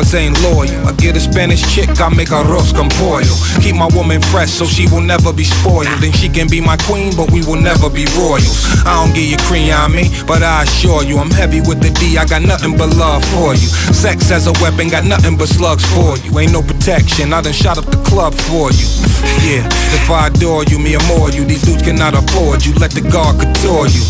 [0.00, 0.88] broads ain't loyal.
[0.88, 3.34] I get a Spanish chick, I make arroz con pollo.
[3.60, 5.86] Keep my woman fresh so she will never be spoiled.
[6.00, 8.64] Then she can be my queen, but we will never be royals.
[8.86, 11.90] I don't give you cream on me, but I assure you, I'm heavy with the
[11.90, 13.68] D, I got nothing but love for you.
[13.92, 16.38] Sex as a weapon, got nothing but slugs for you.
[16.38, 18.88] Ain't no protection, I done shot up the club for you.
[19.40, 19.64] Yeah,
[19.96, 22.74] if I adore you, me more you, these dudes cannot afford you.
[22.74, 24.04] Let the guard couture you.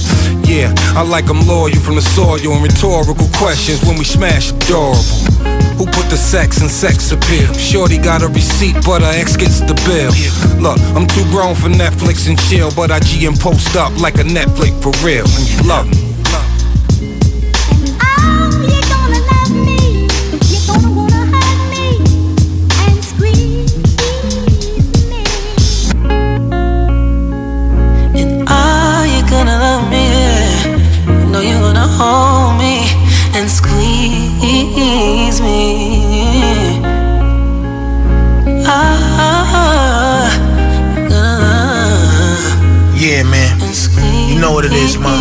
[0.47, 5.61] Yeah, I like them loyal from the soil and rhetorical questions when we smash adorable.
[5.81, 7.55] Who put the sex in sex appeal?
[7.55, 10.13] Shorty got a receipt, but her ex gets the bill.
[10.61, 14.17] Look, I'm too grown for Netflix and chill, but I G and post up like
[14.17, 16.11] a Netflix for real, and oh, you love me.
[32.01, 32.60] hold me and
[34.91, 36.81] needs me.
[38.67, 40.31] Ah, ah,
[41.11, 41.35] ah.
[42.97, 43.70] Yeah, man.
[44.31, 45.19] You know what it is, man.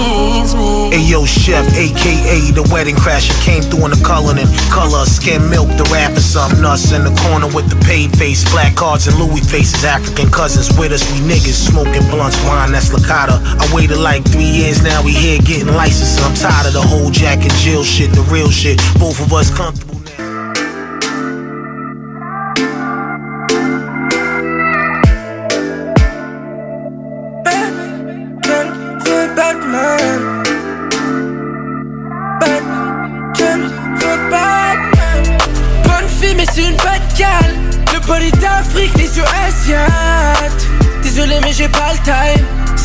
[0.94, 5.68] Ayo Chef, aka the wedding crasher, came through in the color and color, skim milk,
[5.78, 9.42] the rapper, something nuts in the corner with the paid face, black cards and Louis
[9.42, 13.42] faces, African cousins with us, we niggas smoking blunts, wine that's Licata.
[13.42, 16.22] I waited like three years now, we here getting licensed.
[16.22, 18.78] I'm tired of the whole Jack and Jill shit, the real shit.
[19.00, 19.99] Both of us comfortable.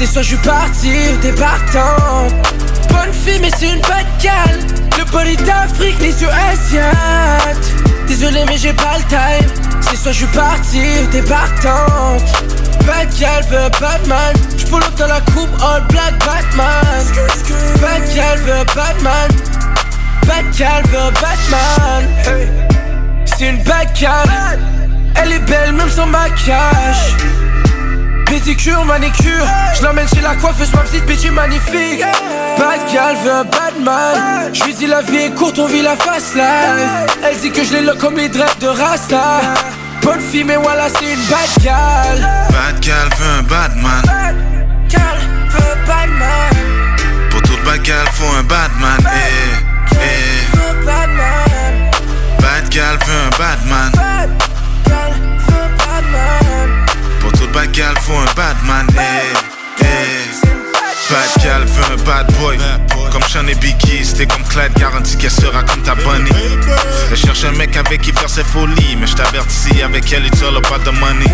[0.04, 4.58] C'est soit je suis parti ou t'es Bonne fille mais c'est une bad gal
[4.98, 7.72] Le body d'Afrique, les yeux asiates
[8.06, 9.50] Désolé mais j'ai pas le time.
[9.80, 12.18] C'est soit je suis parti ou t'es partant
[12.86, 17.06] Bad gal veut Batman J'pull dans la coupe all black Batman.
[17.80, 19.30] Bad gal veut Batman
[20.26, 22.04] Bad gal veut Batman
[23.24, 24.58] C'est une bad gal
[25.14, 27.16] Elle est belle même sans maquillage
[28.34, 29.46] Pédicure, manicure,
[29.78, 32.02] je l'emmène chez la coiffeuse, ma petite bitch magnifique.
[32.58, 35.82] Bad gal veut un bad man Je lui dis la vie est courte, on vit
[35.82, 39.40] la fast life Elle dit que je l'ai là comme les dreads de Rasta.
[40.02, 44.36] Bonne fille mais voilà c'est une bad gal Bad gal veut un bad man Bad
[44.88, 45.18] gal
[45.50, 46.98] veut un bad man
[47.30, 50.56] Pour tout bad gal faut un bad man eh, eh.
[52.40, 54.28] Bad gal veut un bad man Bad
[54.88, 55.12] gal
[55.46, 56.73] veut un bad man
[57.54, 58.86] bad gal, faut un bad man.
[58.98, 60.46] Eh, eh.
[61.10, 62.58] Bad gal veut un bad boy.
[63.12, 66.30] Comme Sean et Biggie, c'était comme Clyde, garantie qu'elle sera comme ta bunny.
[67.10, 68.96] Elle cherche un mec avec qui faire ses folies.
[68.98, 71.30] Mais je t'avertis, avec elle, it's all about the money.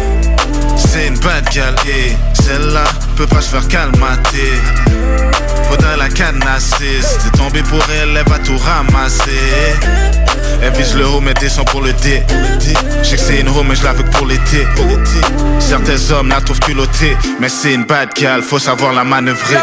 [0.77, 2.15] C'est une bad gal, eh.
[2.43, 2.85] Celle-là
[3.17, 4.53] peut pas se faire calmater.
[5.99, 7.03] La cadenasser.
[7.03, 9.77] Si t'es tombé pour elle, elle va tout ramasser.
[10.63, 12.23] Elle vise le haut mais descend pour le D
[13.03, 14.67] Je sais que c'est une roue mais je la veux pour l'été
[15.59, 19.57] Certains hommes la trouvent culottée Mais c'est une bad gal, faut savoir la manœuvrer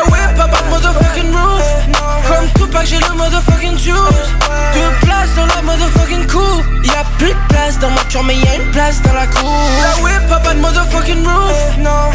[2.55, 4.29] Tupac j'ai le motherfucking juice.
[4.73, 6.65] Deux places dans la motherfucking coupe.
[6.83, 10.03] Y'a plus de place dans ma cœur mais y'a une place dans la cour La
[10.03, 11.57] whip, pas de motherfucking roof?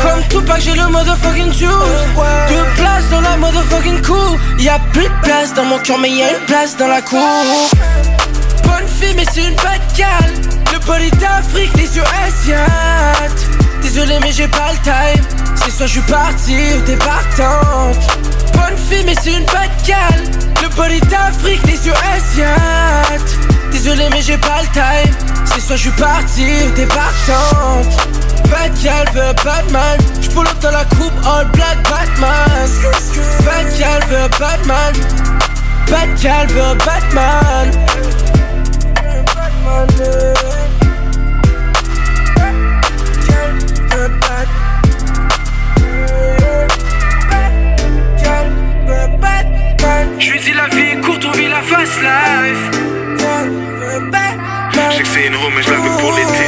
[0.03, 1.69] Comme Tupac j'ai le motherfucking juice.
[2.48, 4.38] Deux places dans la motherfucking coupe.
[4.59, 7.21] Y'a plus de place dans mon cœur mais y'a une place dans la cour
[8.72, 10.32] bonne fille mais c'est une bad gal.
[10.72, 13.47] Le body d'Afrique, les yeux asiates
[13.82, 15.25] Désolé mais j'ai pas le time.
[15.56, 17.98] C'est soit je suis parti ou t'es partante
[18.53, 19.47] Bonne fille mais c'est une
[19.87, 20.25] gal.
[20.63, 23.39] Le body d'Afrique, les yeux asiates
[23.71, 25.15] Désolé mais j'ai pas le time.
[25.45, 27.87] C'est soit je suis parti ou t'es partante
[28.51, 29.99] Bad gal veut Batman.
[30.37, 32.69] Up dans la coupe all black Batman.
[33.45, 34.95] Bad gal veut Batman.
[35.89, 37.71] Bad gal veut Batman
[50.19, 52.71] je lui dis la vie est courte, on vit la fast life.
[54.91, 56.47] Je sais que c'est une roue, mais je la veux pour l'été.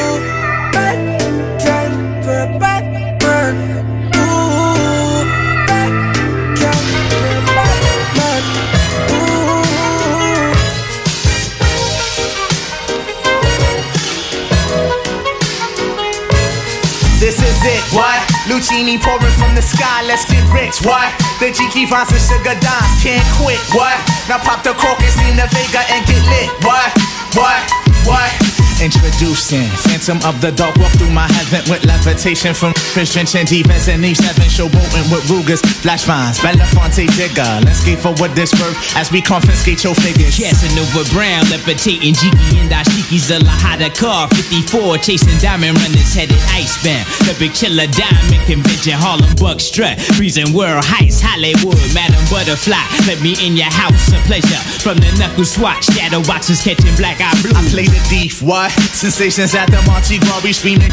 [17.21, 17.95] This is it.
[17.95, 18.24] What?
[18.47, 20.85] Lucini pouring from the sky, let's get rich.
[20.85, 21.09] What?
[21.41, 23.61] The Jiki finds and sugar dimes, can't quit.
[23.73, 23.97] What?
[24.29, 26.51] Now pop the cork and steam the Vega and get lit.
[26.65, 26.93] What?
[27.35, 27.84] What?
[28.05, 28.55] What?
[28.83, 33.87] Introducing Phantom of the Dark Walk through my heaven with levitation from Chris drenching defense
[33.89, 37.63] and E7 showboating with Rugers, Flash Vines, Belafonte Digger.
[37.63, 40.37] Let's get for what this worth as we confiscate your figures.
[40.37, 47.07] Casanova Brown, levitating Jiki and Dashiki's a Lahada car 54, chasing diamond runners headed icebound.
[47.31, 52.83] The big chiller diamond convention, Harlem Buck strut, freezing world heights, Hollywood, Madam Butterfly.
[53.07, 54.61] Let me in your house, a pleasure.
[54.83, 57.55] From the knuckle swatch, shadow boxes catching black eye blue.
[57.55, 58.71] I play the thief, what?
[58.91, 60.91] Sensations at the Monte Gras, screaming.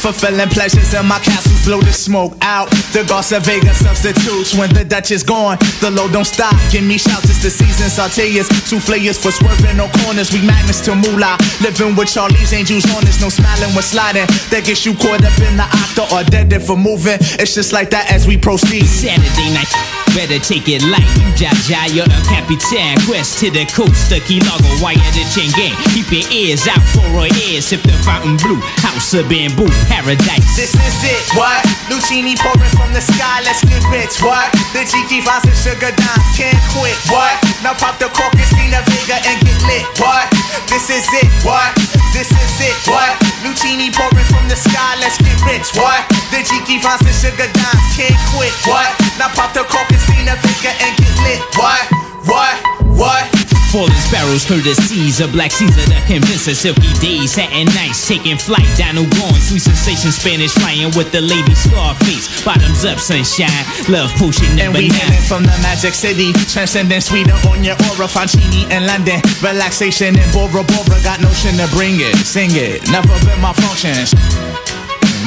[0.00, 2.70] Fulfilling pleasures in my castles, blow the smoke out.
[2.96, 5.58] The Garza Vega substitutes when the Dutch is gone.
[5.80, 6.56] The load don't stop.
[6.72, 7.92] Give me shouts, it's the season.
[7.92, 10.32] Sauteas, two flayers for swerving no corners.
[10.32, 11.36] We magnets to moolah.
[11.60, 14.26] Living with Charlie's angels on us, no smiling when sliding.
[14.48, 17.20] That gets you caught up in the octa or dead for moving.
[17.36, 18.86] It's just like that as we proceed.
[18.86, 19.99] Saturday night.
[20.10, 21.06] Better take it light,
[21.38, 22.98] Jaja, you're the Capitan.
[23.06, 25.72] Quest to the coast, the Key Lago, wire the chain gang.
[25.94, 28.58] Keep your ears out for our ears, sip the fountain blue.
[28.82, 30.50] House of bamboo, paradise.
[30.58, 31.62] This is it, what?
[31.86, 34.50] Lucini pouring from the sky, let's get rich, what?
[34.74, 37.38] The Jiki finds and sugar dimes, can't quit, what?
[37.62, 40.26] Now pop the cork and Stina Vega and get lit, what?
[40.66, 41.70] This is it, what?
[42.10, 43.14] This is it, what?
[43.46, 46.02] Lucini pouring from the sky, let's get rich, what?
[46.34, 48.90] The Jiki finds and sugar dimes, can't quit, what?
[49.16, 51.82] Now pop the cork and And get lit, what?
[52.24, 52.56] What?
[53.00, 53.24] What?
[53.72, 58.66] Falling sparrows, courtesies of Black Caesar that convince us silky days, satin nights, taking flight,
[58.74, 64.46] Dino going, sweet sensation, Spanish flying with the lady Scarface, bottoms up, sunshine, love potion
[64.58, 68.90] number And we hailing from the magic city, transcending Sweden on your aura, Fancini in
[68.90, 73.54] London, relaxation in Bora Bora, got notion to bring it, sing it, never been my
[73.54, 73.94] function.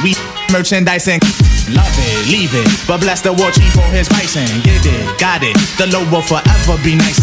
[0.04, 0.12] We
[0.54, 1.18] merchandising,
[1.74, 5.42] love it, leave it, but bless the war chief for his bison, get it, got
[5.42, 7.18] it, the low will forever be nice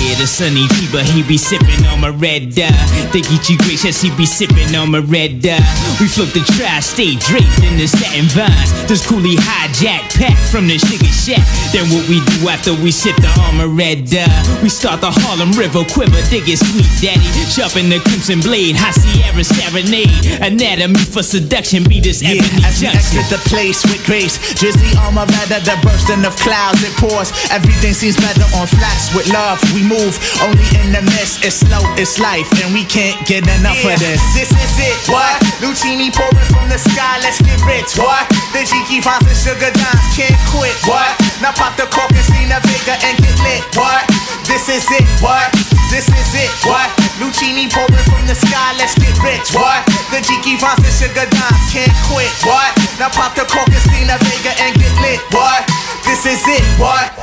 [0.00, 2.70] Yeah, the sunny fever, he be sipping on my red uh.
[2.70, 3.10] dye.
[3.12, 5.60] They get you gracious, he be sipping on my red dye.
[6.00, 8.70] We flip the tri-state draped in the satin vines.
[8.88, 11.42] This coolie hijack pack from the sugar shack.
[11.74, 14.30] Then what we do after we sip the armor red dye?
[14.62, 17.26] We start the Harlem River quiver, dig it sweet daddy.
[17.50, 20.10] Sharpen the crimson blade, high Sierra serenade.
[20.40, 24.94] Anatomy for seduction, be this Yeah, ebony as we exit the place with grace, drizzly
[25.02, 27.34] armor rather the bursting of clouds it pours.
[27.50, 29.58] Everything seems better on flats with love.
[29.74, 30.14] We move
[30.46, 31.42] only in the mist.
[31.42, 34.22] It's slow, it's life, and we can't get enough of this.
[34.38, 34.96] This is it.
[35.10, 35.34] What?
[35.58, 37.18] Lucini pouring from the sky.
[37.26, 37.98] Let's get rich.
[37.98, 38.30] What?
[38.54, 40.06] The Jiki finds and sugar dimes.
[40.14, 40.74] Can't quit.
[40.86, 41.10] What?
[41.42, 43.62] Now pop the cork and Stina Vega and get lit.
[43.74, 44.06] What?
[44.50, 45.06] This is it.
[45.22, 45.46] What?
[45.94, 46.50] This is it.
[46.66, 46.90] What?
[47.22, 48.74] Lucini pouring from the sky.
[48.82, 49.54] Let's get rich.
[49.54, 49.86] What?
[50.10, 51.70] The Jiki finds and sugar dimes.
[51.70, 52.26] Can't quit.
[52.42, 52.74] What?
[52.98, 55.22] Now pop the cork and Stina Vega and get lit.
[55.30, 55.62] What?
[56.02, 56.66] This is it.
[56.82, 57.14] What?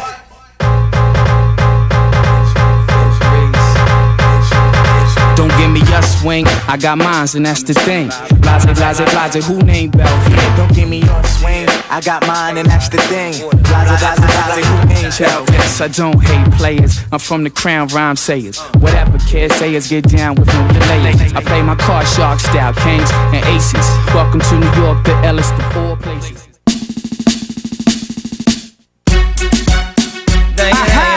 [5.36, 8.08] Don't give me your swing, I got mines and that's the thing.
[8.40, 10.58] Blase, blase, blase, who named Belvedere?
[10.58, 11.67] Don't give me your swing.
[11.89, 13.31] I got mine and that's the thing.
[13.31, 17.00] Blase, blase, blase, who named Tell this, I don't hate players.
[17.12, 18.60] I'm from the crown rhyme sayers.
[18.80, 21.14] Whatever kids sayers get down with no delay.
[21.33, 23.88] I play my card shark style, kings and aces.
[24.14, 26.47] Welcome to New York, the Ellis, the four places.
[30.57, 31.17] Je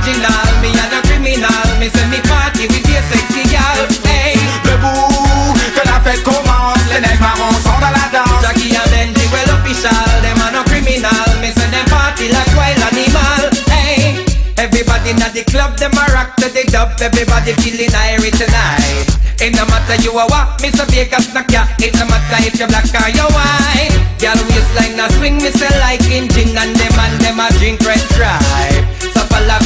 [0.00, 1.66] original, me and a criminal.
[1.76, 3.84] Me say me party with your sexy gal.
[4.08, 5.52] Hey, Debout.
[5.76, 6.80] Que la fête commence.
[6.92, 8.40] Les mecs marrons sont dans la danse.
[8.42, 10.06] Jackie and Benji well official.
[10.24, 11.28] Them are no criminal.
[11.40, 13.44] Me say them party like wild animal.
[13.68, 14.24] Hey,
[14.56, 16.96] everybody in the club, them a rock to the dub.
[17.00, 19.08] Everybody feeling irie tonight.
[19.40, 20.84] It no matter you a what, Mr.
[20.92, 21.64] Vegas knock ya.
[21.78, 23.96] It no matter if you black or you white.
[24.20, 28.00] Girl waistline a swing, me say like engine and them and them a drink red.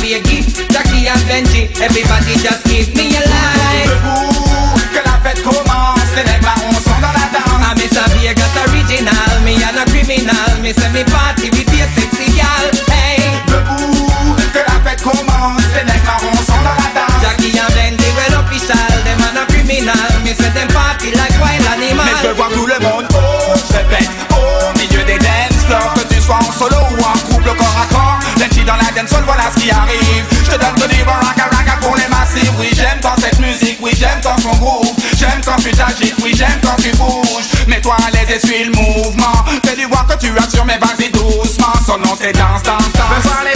[0.04, 1.64] Biggie, Jackie and Benji.
[1.80, 3.24] Everybody just give me a.
[3.88, 4.76] Debout.
[4.92, 6.12] Que la fête commence.
[6.14, 7.64] Les mecs marrons sont dans la danse.
[7.64, 8.04] I'm Mr.
[8.12, 10.60] Vegas original, me and a criminal.
[10.60, 12.68] Me say me party with your sexy gal.
[12.92, 14.36] Hey, Debout.
[14.52, 15.64] Que la fête commence.
[15.72, 17.24] Les mecs marrons sont dans la danse.
[17.24, 18.76] Jackie and Benji well official,
[19.08, 20.10] them and a criminal.
[20.22, 22.04] Me say them party like wild animal.
[22.04, 23.08] Mais je voir tout le monde
[28.64, 30.24] dans la dance voilà ce qui arrive.
[30.44, 32.52] Je te donne Tony Baraka Raka pour les massifs.
[32.58, 36.32] Oui j'aime tant cette musique, oui j'aime tant ton groupe J'aime quand tu t'agites, oui
[36.34, 37.66] j'aime quand tu bouges.
[37.66, 39.44] Mets-toi à l'aise et suis le mouvement.
[39.64, 41.72] Fais-lui voir que tu assures mais vas-y doucement.
[41.86, 43.53] Son nom c'est danse, danse, danse.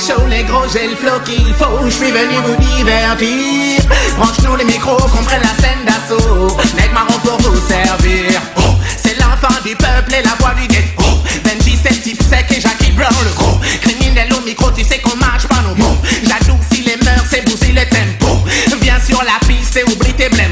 [0.00, 3.82] Chaud les gros, j'ai le flow qu'il faut, je suis venu vous divertir.
[4.16, 6.48] Branche-nous les micros, qu'on prenne la scène d'assaut.
[6.76, 8.40] Nègre marron pour vous servir.
[8.56, 11.02] Oh, c'est l'enfant du peuple et la voix du ghetto.
[11.04, 13.60] Oh, Benji c'est type sec et Jackie Brown le gros.
[13.82, 15.98] Criminel au micro, tu sais qu'on marche pas nos mots.
[16.24, 18.38] J'adoucis les mœurs, c'est bousiller le tempo.
[18.80, 20.49] Viens sur la piste et oublie tes blèmes.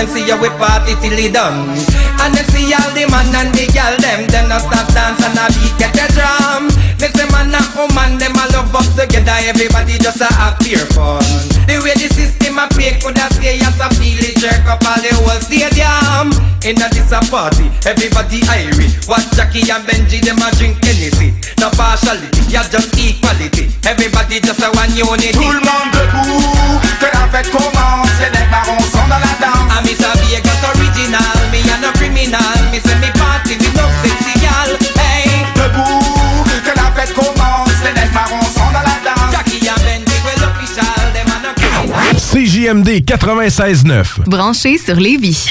[0.00, 1.68] Them see how we party till it done.
[2.24, 5.36] And them see all the man and the girl them, them not stop dance and
[5.36, 6.89] a beat get a drum.
[7.40, 11.24] Say man and woman them a love up together, everybody just a have pure fun.
[11.64, 14.84] The way the system a play could a stay as a feel it jerk up
[14.84, 16.36] all the whole stadium.
[16.68, 19.08] In a this a party, everybody Irish.
[19.08, 21.32] Watch Jackie and Benji them a drink Hennessy.
[21.56, 23.72] No partiality, yeah just equality.
[23.88, 25.32] Everybody just a one unity.
[25.32, 28.20] Tout le monde debout, que la fête commence.
[28.20, 29.64] Les nègres marrons sont dans la danse.
[29.72, 32.52] I miss a Vegas original, me and no criminal.
[32.68, 33.56] Me say me party
[42.60, 44.28] CJMD 96.9.
[44.28, 45.50] Branché sur Lévis.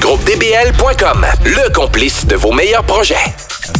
[0.00, 3.14] GroupeDBL.com, le complice de vos meilleurs projets.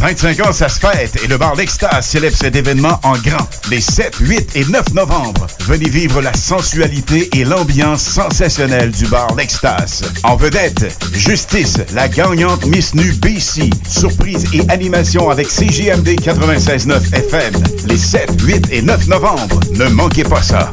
[0.01, 3.49] 25 ans, ça se fête et le bar L'Extase célèbre cet événement en grand.
[3.71, 9.35] Les 7, 8 et 9 novembre, venez vivre la sensualité et l'ambiance sensationnelle du bar
[9.37, 10.03] L'Extase.
[10.23, 17.55] En vedette, Justice, la gagnante Miss Nu BC, surprise et animation avec CJMD 96.9 FM.
[17.87, 20.71] Les 7, 8 et 9 novembre, ne manquez pas ça.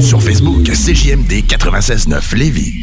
[0.00, 2.80] Sur Facebook, CJMD 96.9 Lévis.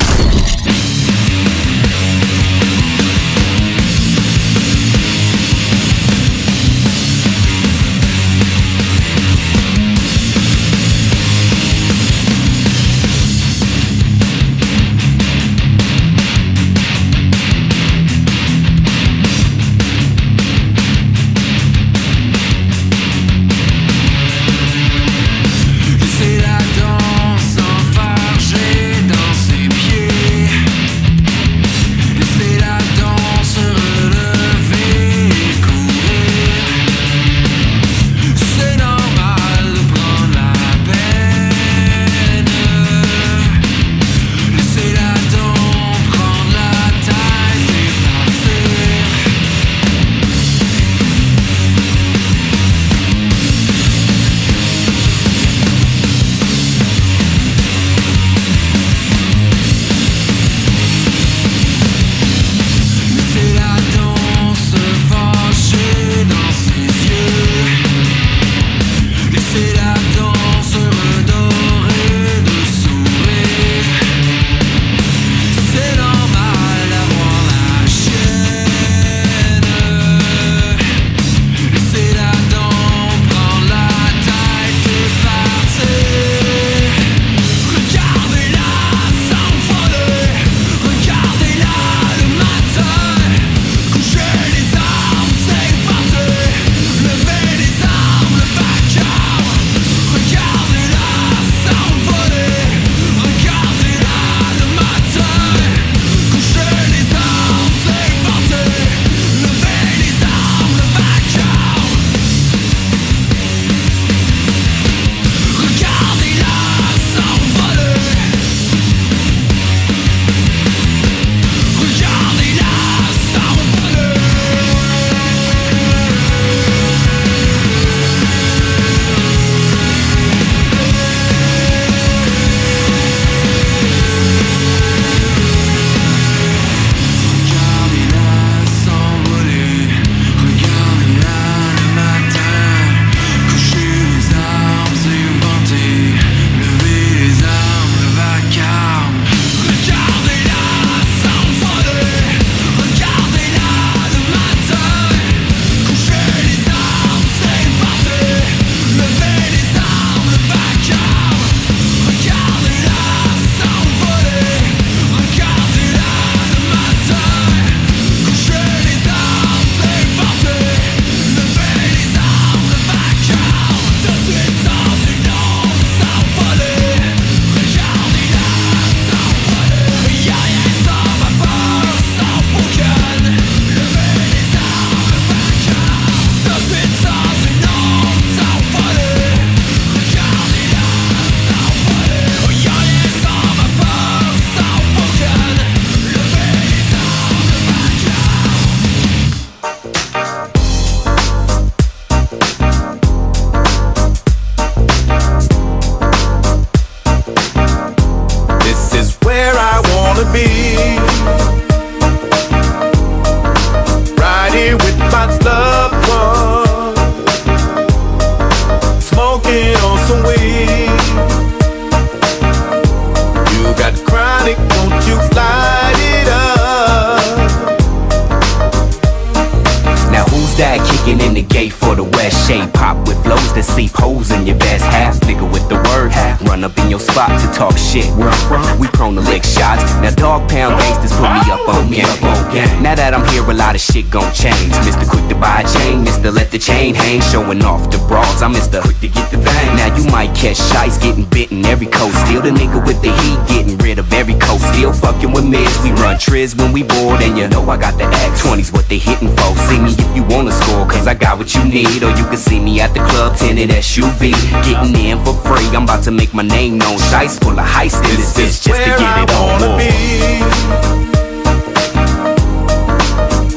[258.96, 259.56] They hitting for.
[259.68, 262.04] See me if you wanna score, cause I got what you need.
[262.04, 264.32] Or you can see me at the club, tinted SUV.
[264.64, 266.98] Getting in for free, I'm about to make my name known.
[267.10, 269.62] Shice full of heist in this bitch just to get it on.
[269.62, 269.92] wanna be.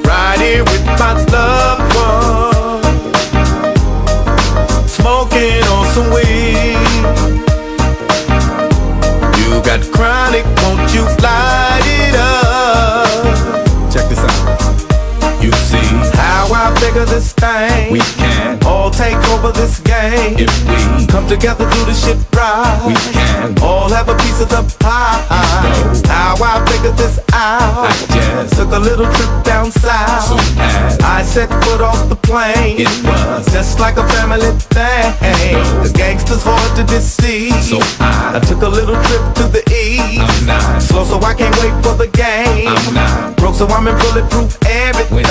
[0.09, 2.83] Right with my loved one,
[4.89, 6.79] smoking on some weed.
[9.39, 11.68] You got chronic, won't you light
[17.05, 17.93] this thing.
[17.93, 22.83] We can all take over this game if we come together, do the shit right.
[22.87, 25.25] We can all have a piece of the pie.
[26.07, 27.87] How I figured this out.
[27.87, 30.25] I just took a little trip down south.
[30.29, 30.37] So
[31.05, 32.81] I set foot off the plane.
[32.81, 35.15] It was just like a family thing.
[35.83, 37.55] The gangsters hard to deceive.
[37.63, 40.21] So I, I took a little trip to the east.
[40.21, 42.69] I'm not slow, so I can't wait for the game.
[42.69, 45.25] I'm not broke, so I'm in bulletproof everything.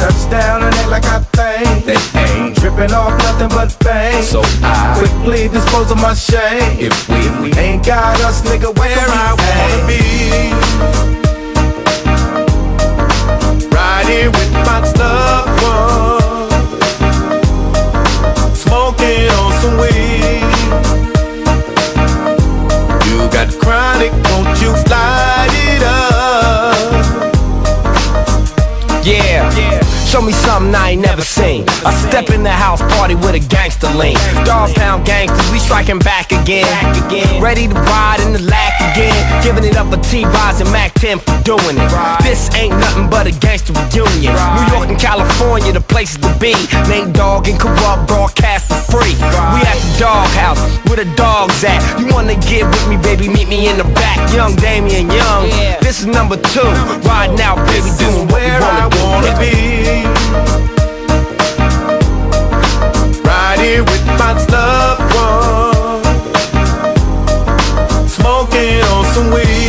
[0.00, 4.22] Touchdown and act like I think they ain't tripping off nothing but bang.
[4.22, 6.78] So I quickly dispose of my shame.
[6.78, 10.52] If we, we ain't got us, nigga, where I wanna be.
[13.74, 16.50] Right here with my loved one,
[18.54, 20.42] smoking on some weed.
[23.08, 24.74] You got chronic, won't you
[30.12, 31.64] Show me something I ain't never seen.
[31.88, 34.12] I step in the house party with a gangster lean.
[34.44, 36.68] Dog pound gangsters, we striking back again.
[37.40, 39.16] Ready to ride in the lack again.
[39.42, 41.88] Giving it up for T-Boz and Mac 10 for doing it.
[42.20, 44.36] This ain't nothing but a gangster reunion.
[44.36, 46.52] New York and California, the places to be.
[46.92, 49.16] Name Dog and Corrupt broadcast for free.
[49.16, 50.60] We at the doghouse,
[50.92, 51.80] where the dogs at.
[51.98, 53.32] You wanna get with me, baby?
[53.32, 54.20] Meet me in the back.
[54.36, 55.48] Young Damien Young.
[55.80, 56.68] This is number two.
[57.08, 60.01] Riding out, baby, doing where I wanna be.
[63.24, 66.02] Right here with my loved one,
[68.08, 69.61] smoking on some weed.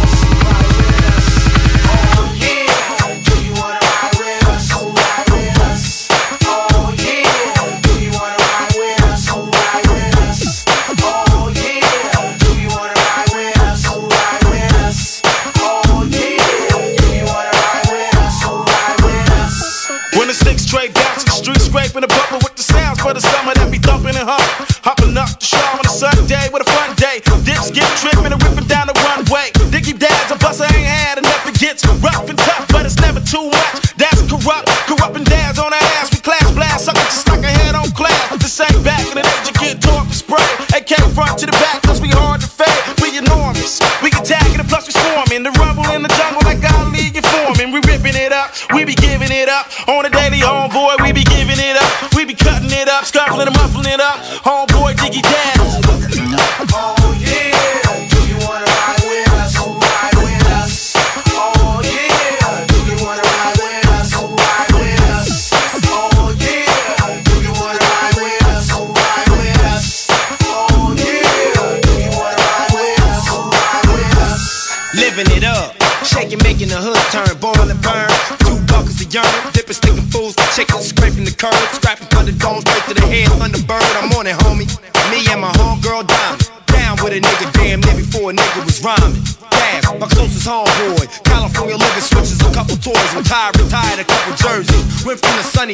[50.72, 52.14] homeboy, we be giving it up.
[52.14, 53.71] We be cutting it up, scuffling it up.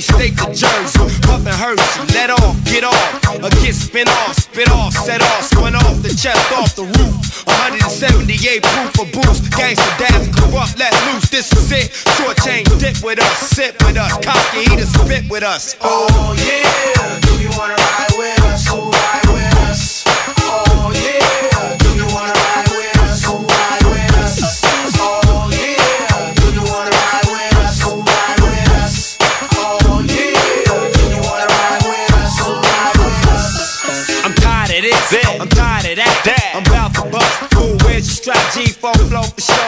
[0.01, 1.21] Sunny state to Jersey.
[1.23, 3.25] Puffin' Hershey, let off, get off.
[3.43, 5.45] A get spin off, spit off, set off.
[5.45, 7.47] Spun off the chest, off the roof.
[7.47, 9.45] 178 proof for boost.
[9.53, 11.29] Gangsta dabs, corrupt, let loose.
[11.31, 11.93] This is it.
[12.17, 14.13] Short chain, dip with us, sit with us.
[14.25, 15.77] Cocky, eat heater, spit with us.
[15.81, 18.38] Oh yeah, do you wanna ride with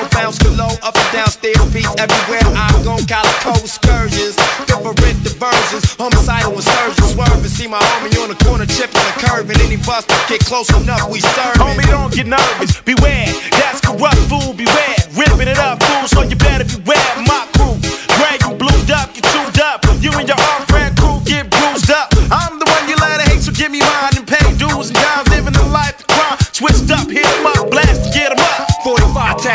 [0.00, 2.44] show, bounce below, up and down, stairs, beats everywhere.
[2.56, 4.36] I go, calico excursions,
[4.66, 7.50] different diversions, homicidal insurgents, swerving.
[7.50, 11.10] See my homie on the corner, chipping the curve, and any bust get close enough,
[11.10, 11.56] we serve.
[11.56, 12.80] Homie, don't get nervous.
[12.82, 14.54] Beware, that's corrupt fool.
[14.54, 16.08] Beware, ripping it up, fool.
[16.08, 17.12] So you better beware.
[17.26, 17.49] My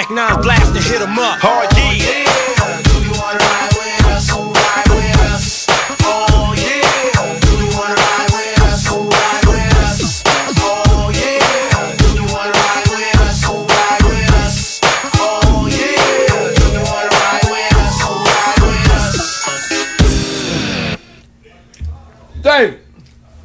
[0.06, 1.40] 45 tack 9 blast to hit 'em up.
[1.40, 2.82] Hard yeah.
[2.84, 4.30] Do you wanna ride with us?
[4.30, 5.66] Who ride with us?
[6.04, 8.86] Oh yeah, do you wanna ride with us?
[8.88, 10.24] Who ride with us?
[10.60, 13.44] Oh yeah, do you wanna ride with us?
[13.44, 14.80] Who ride with us?
[15.16, 17.96] Oh yeah, do you wanna ride with us?
[18.02, 19.16] Who ride with us?
[22.42, 22.80] David.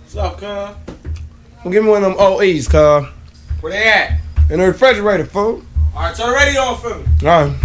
[0.02, 0.46] What's up, cuz?
[1.64, 3.06] Well, give me one of them OEs, cuz.
[3.60, 4.20] Where they at?
[4.50, 5.62] In the refrigerator, fool.
[5.94, 7.04] Alright, turn the radio on for me.
[7.28, 7.56] Alright.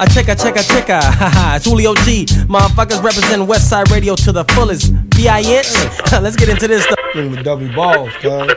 [0.00, 1.56] I check, I check, I check, I haha.
[1.56, 2.24] It's Julio G.
[2.50, 4.92] Motherfuckers represent Westside Radio to the fullest.
[5.10, 5.72] B.I.H.
[6.20, 6.98] Let's get into this stuff.
[7.14, 8.52] With double balls, cuz.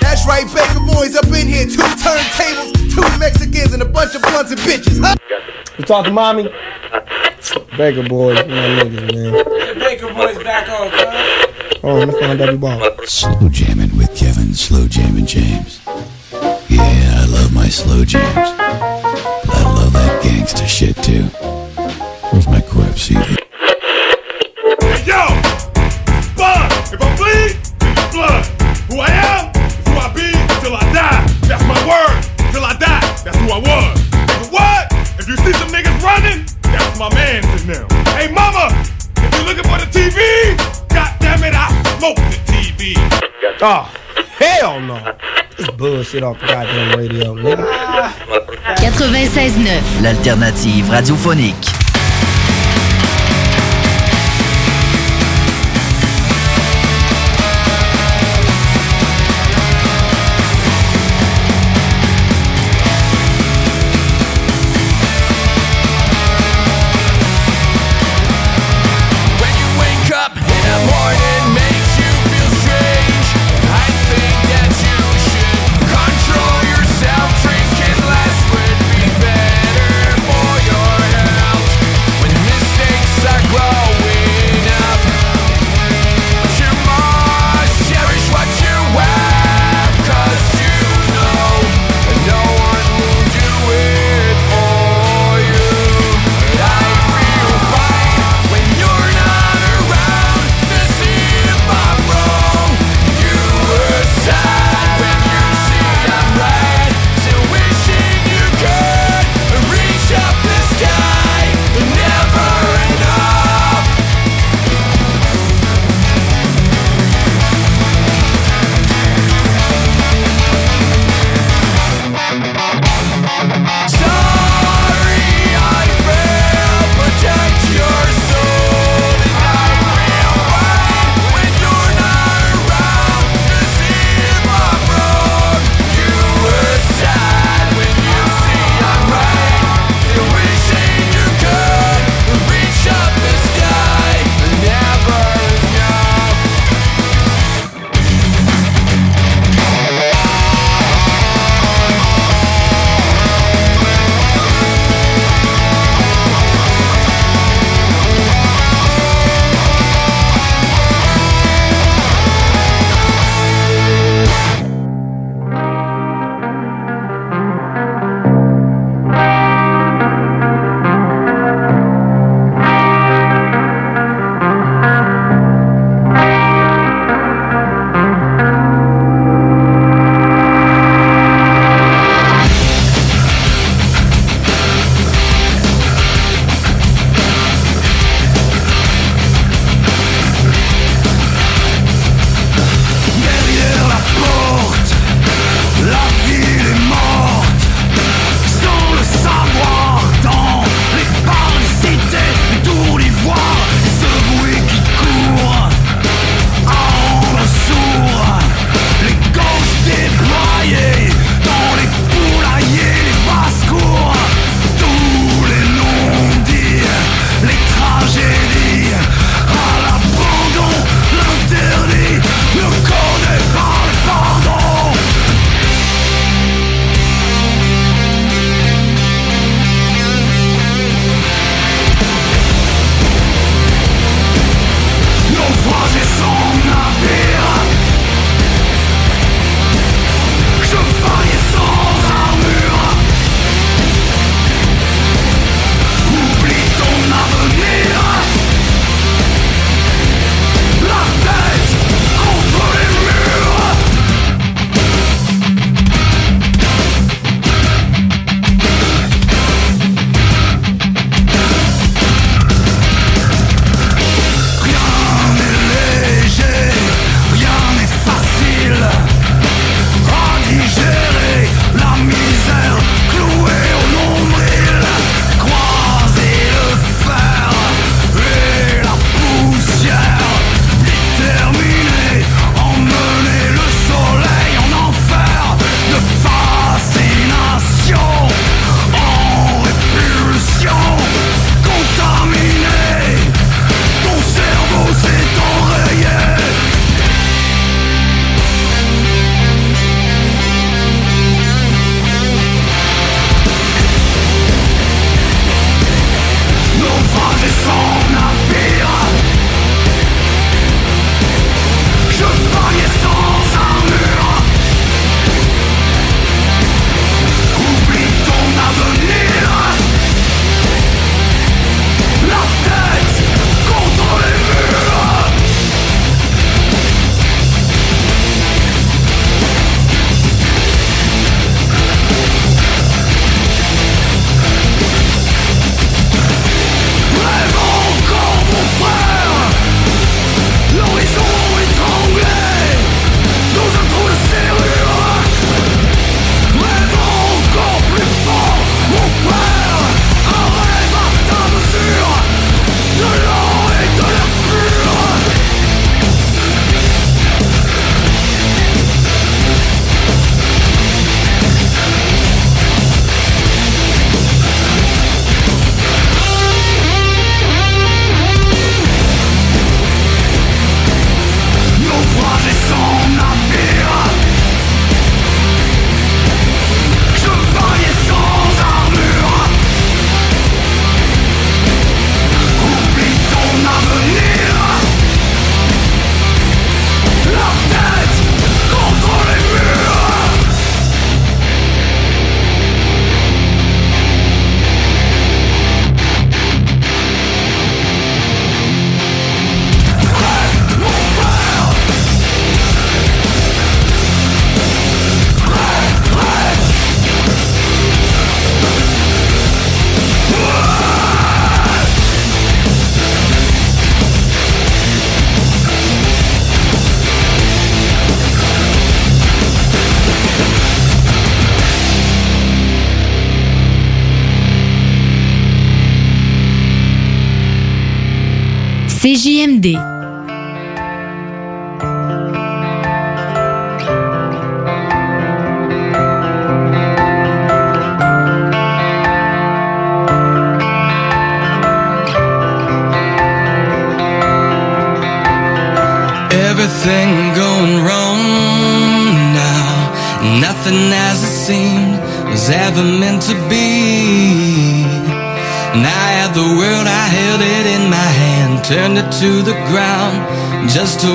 [0.00, 1.66] That's right, Baker boys up in here.
[1.66, 5.00] Two turntables, two Mexicans, and a bunch of blunts and bitches.
[5.02, 5.16] Huh?
[5.76, 6.44] You talking mommy?
[7.76, 9.78] Baker boys, my niggas, man.
[9.78, 11.49] Baker Boys back on, cuz.
[11.82, 12.90] Oh, find double ball.
[13.06, 15.80] Slow jamming with Kevin, slow jamming James.
[16.68, 18.34] Yeah, I love my slow jams.
[18.34, 21.22] But I love that gangster shit too.
[22.30, 23.39] Where's my corpse CD?
[43.62, 43.92] Oh,
[44.38, 45.16] hell no.
[45.58, 47.66] This bullshit off the goddamn radio, nigga.
[48.78, 50.02] 96.9.
[50.02, 51.79] L'alternative radiophonique.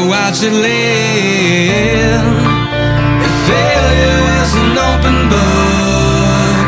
[0.08, 2.26] Watch it live.
[3.26, 6.68] If failure is an open book,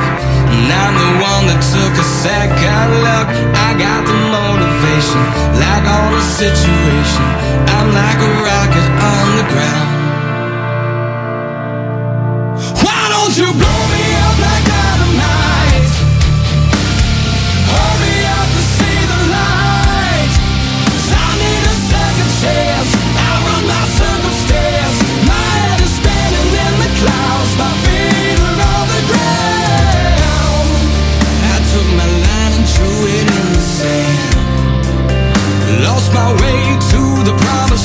[0.53, 5.21] and I'm the one that took a second look, I got the motivation,
[5.61, 7.25] like on a situation.
[7.77, 9.91] I'm like a rocket on the ground.
[12.81, 13.86] Why don't you blow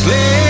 [0.03, 0.42] slip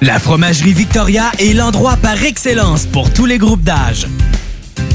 [0.00, 4.08] La Fromagerie Victoria est l'endroit par excellence pour tous les groupes d'âge.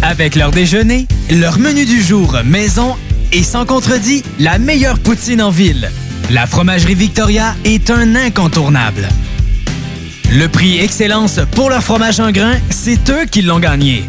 [0.02, 2.98] Avec leur déjeuner, leur menu du jour maison
[3.32, 5.90] et sans contredit, la meilleure poutine en ville.
[6.30, 9.08] La Fromagerie Victoria est un incontournable.
[10.34, 14.04] Le prix Excellence pour leur fromage en grain, c'est eux qui l'ont gagné.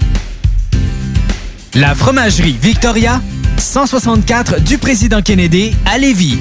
[1.75, 3.23] La Fromagerie Victoria,
[3.57, 6.41] 164 du Président Kennedy à Lévis.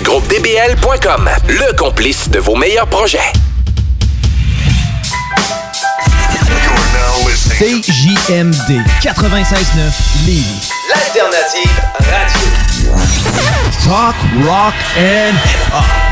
[0.00, 3.32] GroupeDBL.com, le complice de vos meilleurs projets.
[7.58, 10.70] CJMD 96.9 Lévis.
[10.88, 12.48] L'alternative radio.
[13.84, 16.11] Talk, rock and hip-hop.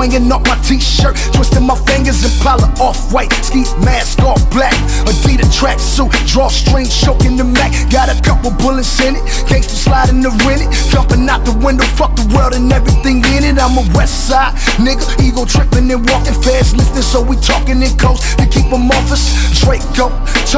[0.00, 3.30] Swinging off my t-shirt, twisting my fingers and Impala off white.
[3.44, 4.72] Ski mask off black.
[5.04, 7.70] Adidas tracksuit, drawstring choking the Mac.
[7.90, 9.22] Got a couple bullets in it.
[9.44, 10.72] Gangsta sliding the rent it.
[10.88, 13.60] Jumping out the window, fuck the world and everything in it.
[13.60, 15.04] I'm a west side nigga.
[15.20, 19.12] Ego tripping and walking fast, listening, so we talking in close to keep them off
[19.12, 19.36] us.
[19.60, 20.08] Draco,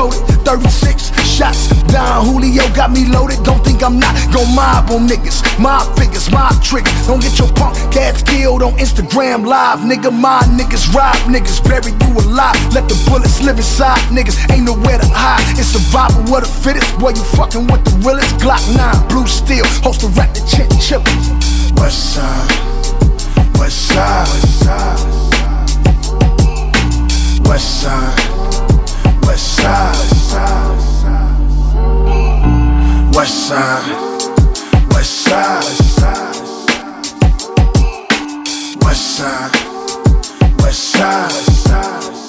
[0.07, 2.25] it, 36 shots down.
[2.27, 3.43] Julio got me loaded.
[3.45, 5.43] Don't think I'm not gon' mob on niggas.
[5.59, 7.07] My figures, my triggers.
[7.07, 10.13] Don't get your punk cats killed on Instagram live, nigga.
[10.13, 12.57] My niggas rob niggas, bury you alive.
[12.75, 14.37] Let the bullets live inside niggas.
[14.51, 15.43] Ain't nowhere to hide.
[15.59, 16.99] It's survival what the fittest.
[16.99, 18.37] Boy, you fucking with the realest.
[18.37, 21.03] Glock 9, blue steel, host the rap the chin chip.
[21.79, 22.51] West side,
[23.59, 24.99] west side, west side,
[27.47, 28.19] west side,
[29.27, 31.43] west side, side.
[33.15, 33.89] West side.
[34.91, 35.65] West side.
[35.71, 36.43] West side.
[38.83, 39.55] West side.
[40.61, 40.85] West
[41.65, 42.22] side.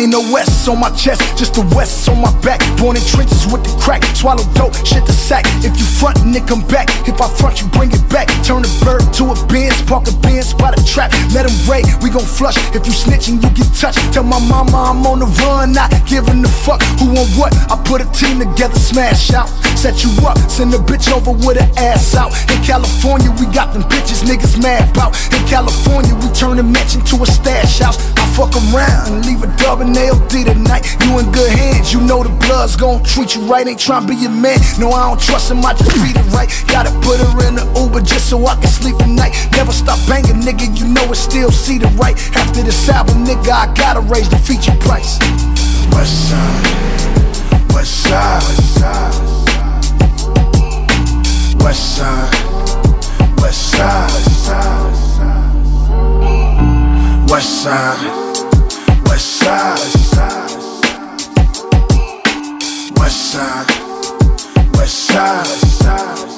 [0.00, 2.56] Ain't no west on my chest, just the west on my back.
[2.80, 5.44] Born in trenches with the crack, swallow dope, shit the sack.
[5.60, 6.88] If you front, and come back.
[7.04, 8.32] If I front, you bring it back.
[8.40, 11.12] Turn a bird to a Benz, park a Benz, spot a trap.
[11.36, 12.56] Let him raid, we gon' flush.
[12.72, 14.00] If you snitching, you get touched.
[14.08, 17.52] Tell my mama I'm on the run, not giving a fuck who on what.
[17.68, 19.52] I put a team together, smash out.
[19.80, 22.36] Set you up, send a bitch over with her ass out.
[22.52, 25.16] In California, we got them bitches niggas mad about.
[25.32, 27.96] In California, we turn a mansion to a stash house.
[28.20, 30.84] I fuck around and leave a dub and LD tonight.
[31.00, 33.66] You in good hands, you know the blood's gon' treat you right.
[33.66, 34.60] Ain't tryna be your man.
[34.78, 36.52] No, I don't trust him, I just beat it right.
[36.68, 39.32] Gotta put her in the Uber just so I can sleep at night.
[39.56, 42.20] Never stop banging, nigga, you know it still see the right.
[42.36, 45.16] After this album, nigga, I gotta raise the feature price.
[45.96, 46.68] West side,
[47.72, 49.29] west side, west side,
[51.60, 52.34] west side,
[53.40, 54.10] west side,
[57.30, 58.20] west side,
[59.06, 59.76] west side,
[64.74, 66.29] west side.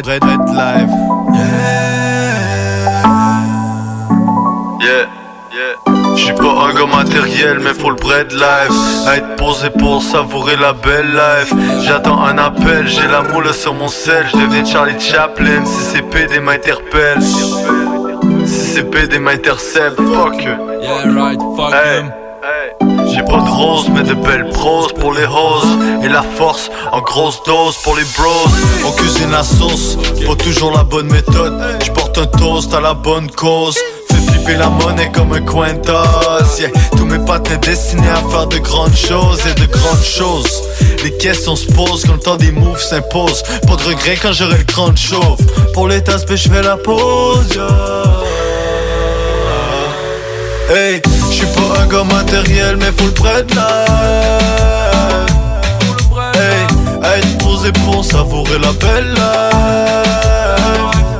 [0.00, 0.88] Red, red, red live.
[4.80, 5.10] Yeah,
[5.52, 6.16] yeah.
[6.16, 9.06] J'suis pas un gars matériel, mais faut le bread life.
[9.06, 11.52] À être posé pour savourer la belle life.
[11.82, 14.26] J'attends un appel, j'ai la moule sur mon sel.
[14.32, 17.20] J'deviens Charlie Chaplin si c'est PD m'interpelle.
[17.20, 20.42] Si c'est PD m'intercepte, fuck.
[20.42, 22.19] Yeah, right, fuck Hey, hey.
[23.22, 25.78] Pas de rose, mais de belles proses pour les roses.
[26.02, 28.50] Et la force en grosse dose pour les bros.
[28.86, 29.96] On cuisine la sauce,
[30.26, 31.54] pas toujours la bonne méthode.
[31.84, 33.76] J'porte un toast à la bonne cause.
[34.08, 36.70] Fais J'ai la monnaie comme un Quintos yeah.
[36.96, 40.62] Tous mes sont destinés à faire de grandes choses et de grandes choses
[41.04, 44.58] Les questions se posent quand le temps des moves s'impose Pas de regret quand j'aurai
[44.58, 45.38] le crâne chauve
[45.74, 47.60] Pour les tasses je fais la pause.
[50.72, 51.00] Hey,
[51.78, 53.84] un gars matériel mais faut le prêtre là.
[56.34, 56.66] Hey,
[57.18, 59.20] être posé pour savourer la belle life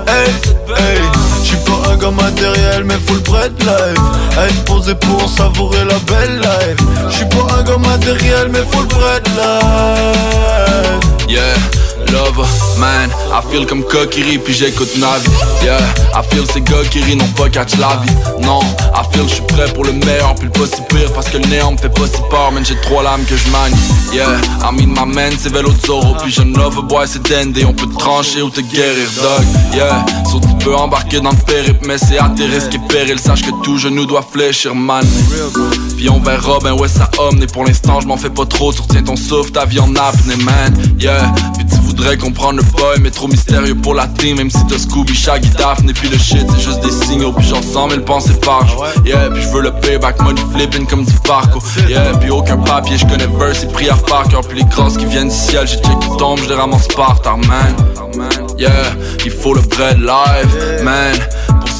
[0.08, 0.30] Hey,
[0.76, 1.00] hey,
[1.42, 4.00] j'suis pas un gars matériel mais faut le prêtre life
[4.38, 6.80] Être posé pour savourer la belle life
[7.10, 11.56] J'suis pas un gars matériel mais faut le prêtre life Yeah,
[12.12, 12.38] love,
[12.78, 15.28] man, I feel comme Kokiri puis j'écoute Navi
[15.62, 15.78] Yeah,
[16.14, 18.44] I feel ces gars qui rient n'ont pas catch la vie.
[18.44, 18.60] Non,
[18.94, 21.46] I feel j'suis prêt pour le meilleur puis le pas si pire Parce que le
[21.46, 23.76] néant me fait pas si peur, man j'ai trois lames que je manie
[24.12, 27.64] Yeah, I mean my man c'est vélo de Zorro Puis je love boy c'est Dandy,
[27.64, 29.44] on peut te trancher ou te guérir dog.
[29.74, 33.18] Yeah, so tu peux embarquer dans le périple Mais c'est à tes risques et périls.
[33.18, 35.06] Sache que tout genou doit fléchir man.
[35.96, 38.72] Puis on verra, ben ouais ça homme Et pour l'instant je m'en fais pas trop.
[38.72, 40.74] Tu retiens ton souffle, ta vie en apnée man.
[40.98, 44.58] Yeah, puis tu voudrais comprendre le boy Mais trop mystérieux pour la team Même si
[44.68, 47.90] t'as Scooby, Shaggy, Daphne Et puis le shit c'est juste des signaux Puis j'en sens
[47.90, 48.86] mille pensées par jour.
[49.04, 52.96] Yeah, puis je veux le payback money flipping comme du parcours Yeah, puis aucun papier,
[52.98, 55.76] je connais verse et prière par cœur Puis les grosses qui viennent du ciel, j'ai
[55.76, 57.74] check qui tombent, je les ramasse par terre man.
[58.58, 58.70] Yeah,
[59.24, 61.16] il faut le bread live, man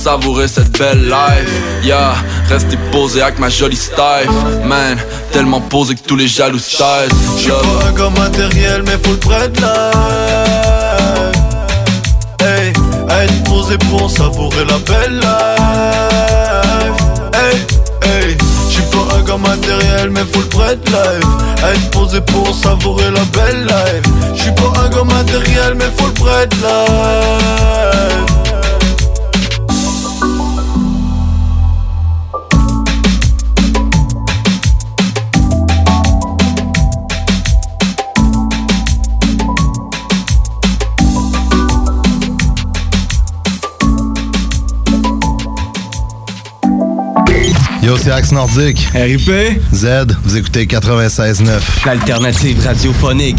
[0.01, 1.51] savourer cette belle life.
[1.84, 2.14] Yeah,
[2.48, 4.30] rester posé avec ma jolie style
[4.64, 4.96] Man,
[5.30, 9.18] tellement posé que tous les jaloux style J'suis pas un gars matériel mais faut le
[9.57, 9.61] life
[12.40, 12.72] Hey,
[13.22, 16.96] être posé pour savourer la belle life.
[17.34, 17.59] Hey,
[18.09, 18.36] hey,
[18.70, 21.28] j'suis pas un gars matériel mais faut le prêtre life
[21.62, 24.03] Être posé pour savourer la belle life.
[24.34, 26.12] J'suis pas un gars matériel mais faut le
[26.62, 28.49] life
[48.11, 48.88] c'est Axe Nordique.
[48.92, 49.30] RIP.
[49.72, 49.86] Z,
[50.24, 51.86] vous écoutez 96.9.
[51.86, 53.38] L'alternative radiophonique.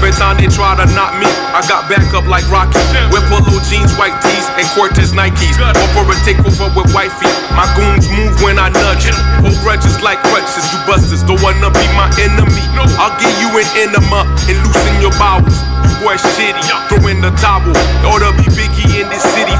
[0.00, 2.80] Every time they try to knock me, I got backup like Rocky.
[3.12, 5.60] Wear polo jeans, white tees, and Cortez Nikes.
[5.60, 7.36] Or for a takeover with white feet.
[7.52, 9.12] My goons move when I nudge.
[9.44, 12.64] Hold grudges like crutches, you busters don't wanna be my enemy.
[12.96, 15.52] I'll give you an enema and loosen your bowels.
[15.84, 17.68] You boy shitty, throw in the towel.
[18.08, 19.52] Oughta be Biggie in this city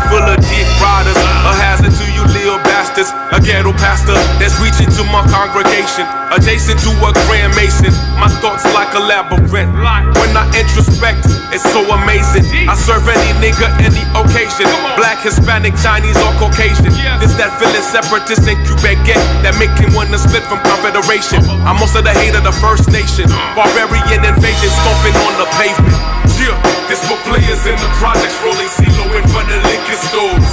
[3.43, 6.05] Ghetto pastor that's reaching to my congregation.
[6.31, 7.91] Adjacent to a grand mason.
[8.21, 9.73] My thoughts like a labyrinth.
[10.21, 12.47] When I introspect, it's so amazing.
[12.69, 14.69] I serve any nigga, any occasion.
[14.95, 16.93] Black, Hispanic, Chinese, or Caucasian.
[17.19, 21.43] This that feeling separatist and Quebec get that make him wanna split from confederation.
[21.65, 23.27] I'm also the hate of the First Nation.
[23.57, 25.99] Barbarian invasion stomping on the pavement.
[26.41, 26.57] Yeah,
[26.89, 30.50] this for players in the projects rolling CeeLo in front of liquor stores.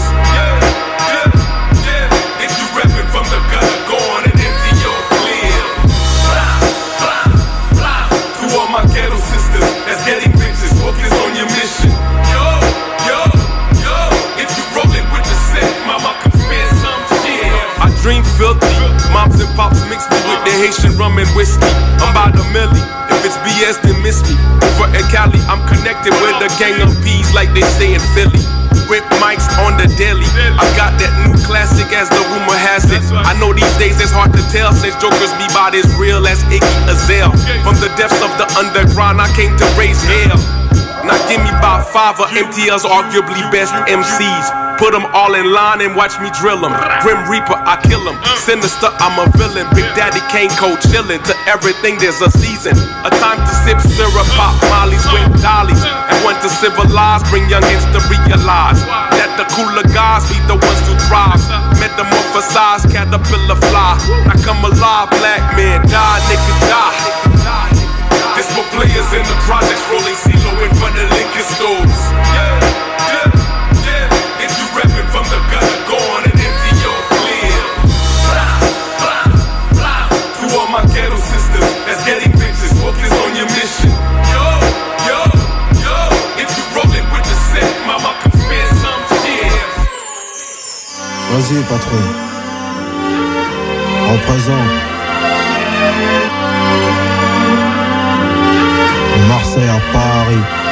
[19.57, 21.65] Pops mix me with the Haitian rum and whiskey.
[21.97, 22.77] I'm by the millie.
[23.09, 24.37] If it's BS, then miss me.
[24.61, 28.37] Over at Cali, I'm connected with a gang of peas like they say in Philly.
[28.85, 30.29] Rip mics on the daily.
[30.61, 33.01] I got that new classic as the rumor has it.
[33.11, 36.39] I know these days it's hard to tell since jokers be about as real as
[36.53, 37.33] Iggy Azale.
[37.65, 40.66] From the depths of the underground, I came to raise hell.
[41.05, 44.67] Now give me about five of MTL's arguably best MCs.
[44.77, 46.69] Put them all in line and watch me drill them.
[47.01, 48.13] Grim Reaper, I kill them.
[48.37, 49.65] Sinister, I'm a villain.
[49.73, 51.17] Big Daddy Kane Code chillin'.
[51.25, 52.77] To everything, there's a season.
[53.01, 55.81] A time to sip syrup, pop mollies with dollies.
[55.81, 58.77] And one to civilize, bring youngins to realize
[59.17, 61.41] that the cooler guys be the ones to thrive.
[61.81, 63.97] Metamorphosize, caterpillar fly.
[64.29, 67.16] I come alive, black man, die, nigga, die.
[68.77, 71.97] Players in the projects rolling CeeLo in front of liquor stores.
[72.29, 72.61] Yeah,
[73.09, 73.25] yeah,
[73.89, 74.45] yeah.
[74.45, 77.73] If you reppin' from the gutter, go on and empty your clip.
[78.29, 78.53] Blah,
[79.01, 79.25] blah,
[79.81, 80.05] blah.
[80.13, 83.89] To all my ghetto sisters that's getting bitches, focus on your mission.
[84.29, 84.45] Yo,
[85.09, 85.25] yo,
[85.81, 85.97] yo.
[86.37, 89.57] If you rollin' with the set, mama can spare some shit.
[91.33, 92.05] Vas-y, patron.
[94.05, 94.97] Représente.
[99.57, 100.66] À Paris.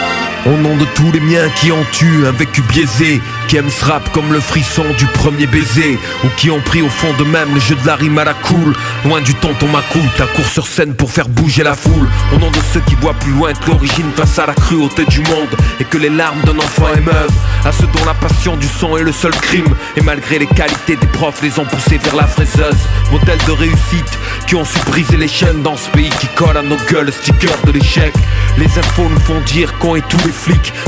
[0.45, 3.83] Au nom de tous les miens qui ont eu un vécu biaisé, qui aiment ce
[3.83, 7.51] rap comme le frisson du premier baiser, ou qui ont pris au fond de même
[7.55, 8.75] le jeu de la rime à la cool,
[9.05, 12.07] loin du tonton Macou, ta cours sur scène pour faire bouger la foule.
[12.31, 15.21] Au nom de ceux qui voient plus loin que l'origine face à la cruauté du
[15.21, 17.33] monde, et que les larmes d'un enfant émeuvent,
[17.65, 20.95] à ceux dont la passion du son est le seul crime, et malgré les qualités
[20.95, 22.77] des profs, les ont poussés vers la fraiseuse.
[23.11, 26.61] Modèle de réussite, qui ont su briser les chaînes dans ce pays qui colle à
[26.61, 28.13] nos gueules le sticker de l'échec.
[28.59, 30.34] Les infos nous font dire qu'on est tous les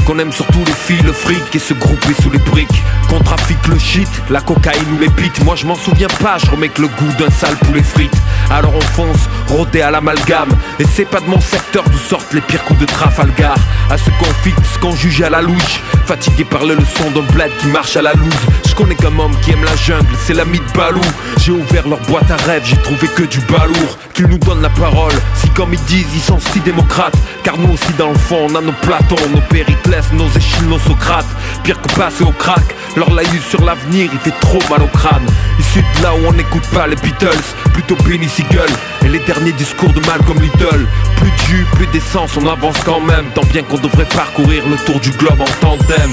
[0.05, 2.83] qu'on aime surtout les filles, le fric et se grouper sous les briques.
[3.09, 5.43] Qu'on trafique le shit, la cocaïne ou les bites.
[5.43, 8.15] Moi je m'en souviens pas, je remets que le goût d'un sale poulet frites.
[8.49, 10.49] Alors on fonce, rodé à l'amalgame.
[10.79, 13.55] Et c'est pas de mon secteur d'où sortent les pires coups de Trafalgar.
[13.89, 15.81] À ceux qu'on fixe, qu'on juge à la louche.
[16.05, 18.33] Fatigué par les leçons d'un bled qui marche à la loose.
[18.67, 21.01] Je connais qu'un homme qui aime la jungle, c'est l'ami de Balou.
[21.37, 23.97] J'ai ouvert leur boîte à rêves, j'ai trouvé que du balourd.
[24.13, 27.17] Qu'ils nous donnent la parole, si comme ils disent, ils sont si démocrates.
[27.43, 30.79] Car nous aussi dans le fond, on a nos Platons, nos Périclès, nos Échille, nos
[30.79, 31.25] Socrates.
[31.63, 32.63] Pire que passer au crack,
[32.95, 35.25] leur laïus sur l'avenir, il fait trop mal au crâne.
[35.59, 38.69] Issu de là où on n'écoute pas les Beatles, plutôt Benny Siegel.
[39.03, 40.85] Et les derniers discours de Malcolm Little.
[41.17, 43.25] Plus de plus d'essence, on avance quand même.
[43.35, 46.11] Tant bien qu'on devrait parcourir le tour du globe en tandem.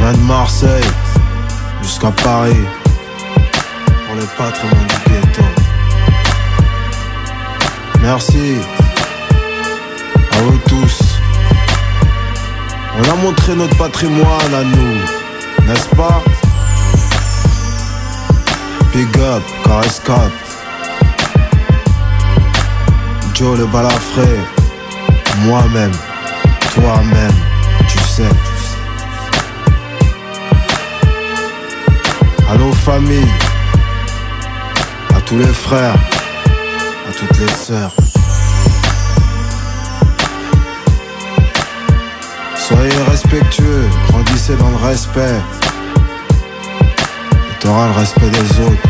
[0.00, 0.90] Va de Marseille
[1.82, 2.64] jusqu'à Paris
[3.86, 5.43] pour le patrimoine du ghetto.
[8.04, 8.56] Merci
[10.30, 11.18] à vous tous.
[12.98, 16.22] On a montré notre patrimoine à nous, n'est-ce pas?
[18.92, 20.20] Big up, caresse 4.
[23.32, 24.38] Joe le balafré,
[25.46, 25.92] moi-même,
[26.74, 27.34] toi-même,
[27.88, 28.28] tu sais.
[32.52, 33.32] À nos familles,
[35.16, 35.96] à tous les frères,
[37.18, 37.92] toutes les sœurs.
[42.56, 45.40] Soyez respectueux, grandissez dans le respect.
[47.50, 48.88] Et t'auras le respect des autres.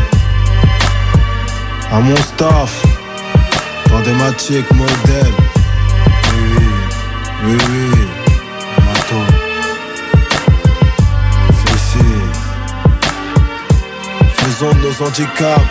[1.91, 2.85] À mon staff,
[4.17, 5.33] matiques modèles.
[6.33, 6.65] Oui,
[7.45, 8.07] oui, oui, oui.
[8.85, 9.45] Mato.
[14.45, 15.61] Raison de nos handicaps,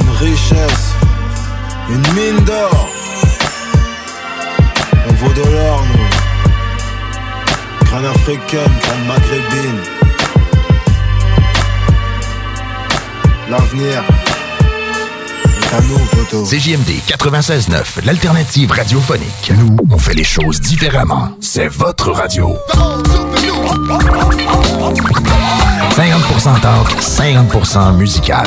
[0.00, 0.93] une richesse,
[1.94, 2.88] une mine d'or.
[5.08, 6.08] On vaut de l'or, nous.
[7.86, 9.80] Graine africaine, graine maghrébine.
[13.48, 14.02] L'avenir.
[15.62, 16.44] est à nous, poteau.
[16.44, 19.52] CJMD 96.9, l'alternative radiophonique.
[19.56, 21.30] Nous, on fait les choses différemment.
[21.40, 22.56] C'est votre radio.
[25.96, 28.46] 50% talk, 50% musical.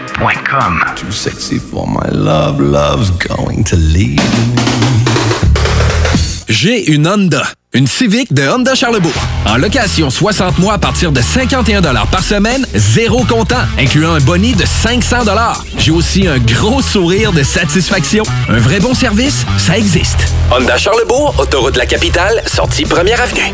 [0.95, 4.19] Too sexy for my love, love's going to leave
[6.47, 7.43] J'ai une Honda.
[7.73, 9.13] Une Civic de Honda Charlebourg.
[9.45, 11.81] En location 60 mois à partir de 51
[12.11, 15.17] par semaine, zéro comptant, incluant un boni de 500
[15.77, 18.23] J'ai aussi un gros sourire de satisfaction.
[18.49, 20.33] Un vrai bon service, ça existe.
[20.51, 23.53] Honda Charlebourg, autoroute de la capitale, sortie première avenue.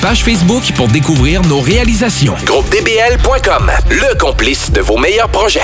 [0.00, 2.34] page Facebook pour découvrir nos réalisations.
[2.44, 5.60] GroupeDBL.com, le complice de vos meilleurs projets.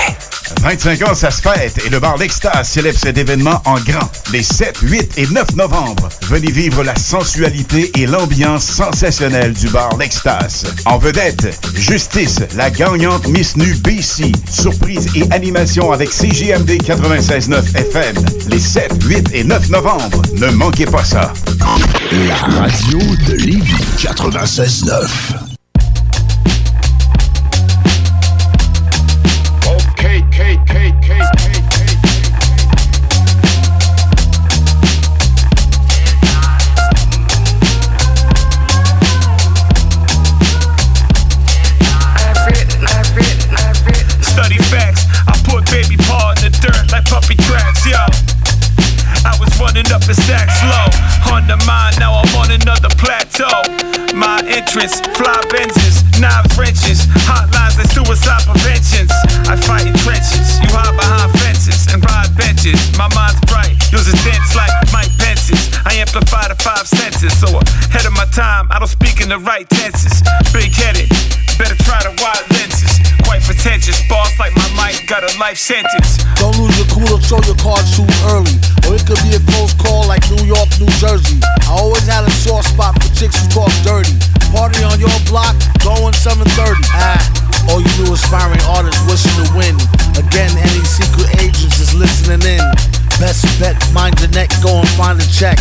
[0.61, 4.09] 25 ans, ça se fête et le bar L'Extase célèbre cet événement en grand.
[4.31, 9.95] Les 7, 8 et 9 novembre, venez vivre la sensualité et l'ambiance sensationnelle du bar
[9.97, 10.65] L'Extase.
[10.85, 14.31] En vedette, Justice, la gagnante Miss Nu BC.
[14.51, 18.15] Surprise et animation avec CGMD 96.9 FM.
[18.49, 20.21] Les 7, 8 et 9 novembre.
[20.33, 21.33] Ne manquez pas ça.
[22.27, 25.46] La radio de Lévis 96.9.
[54.77, 59.11] entrance, fly Benzes, knives, wrenches, hotlines and suicide preventions.
[59.49, 62.77] I fight in trenches, you hide behind fences and ride benches.
[62.97, 65.73] My mind's bright, yours is dense like Mike Pence's.
[65.85, 69.39] I amplify the five senses, so ahead of my time, I don't speak in the
[69.39, 70.21] right tenses.
[70.53, 71.09] Big headed,
[71.57, 72.93] better try the wide lenses.
[73.25, 74.53] Quite pretentious, boss like
[75.07, 76.19] got a life sentence.
[76.35, 78.51] Don't lose your cool or show your cards too early.
[78.83, 81.39] Or it could be a close call like New York, New Jersey.
[81.63, 84.11] I always had a soft spot for chicks who talk dirty.
[84.51, 86.51] Party on your block, going 730.
[86.91, 87.15] Ah,
[87.71, 89.79] all you new aspiring artists wishing to win.
[90.19, 92.63] Again, any secret agents is listening in.
[93.23, 95.55] Best bet, mind the neck, go and find a check.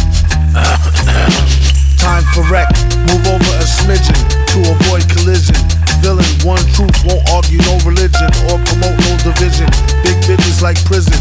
[2.03, 2.67] Time for wreck,
[3.07, 4.19] move over a smidgen
[4.51, 5.55] to avoid collision.
[6.03, 9.69] Villain, one truth, won't argue no religion or promote no division.
[10.03, 11.19] Big bitches like prison,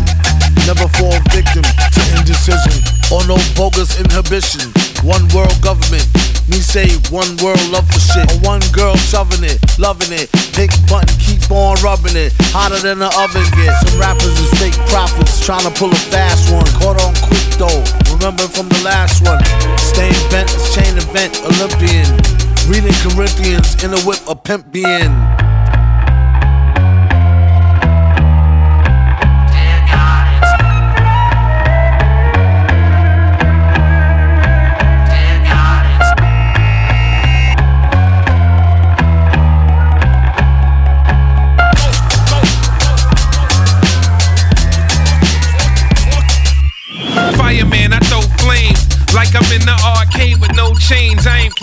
[0.66, 2.76] never fall victim to indecision
[3.12, 4.72] or no bogus inhibition.
[5.04, 6.06] One world government,
[6.50, 8.26] me say one world love for shit.
[8.32, 10.30] Or one girl shoving it, loving it.
[10.54, 12.34] Pink button, keep on rubbing it.
[12.54, 13.82] Hotter than the oven gets.
[13.86, 16.66] Some rappers is fake prophets, trying to pull a fast one.
[16.82, 17.82] Caught on quick though,
[18.14, 19.42] remember from the last one.
[19.78, 22.45] Staying bent, chain event, Olympian.
[22.68, 25.45] Reading Corinthians in a whip, a pimp being.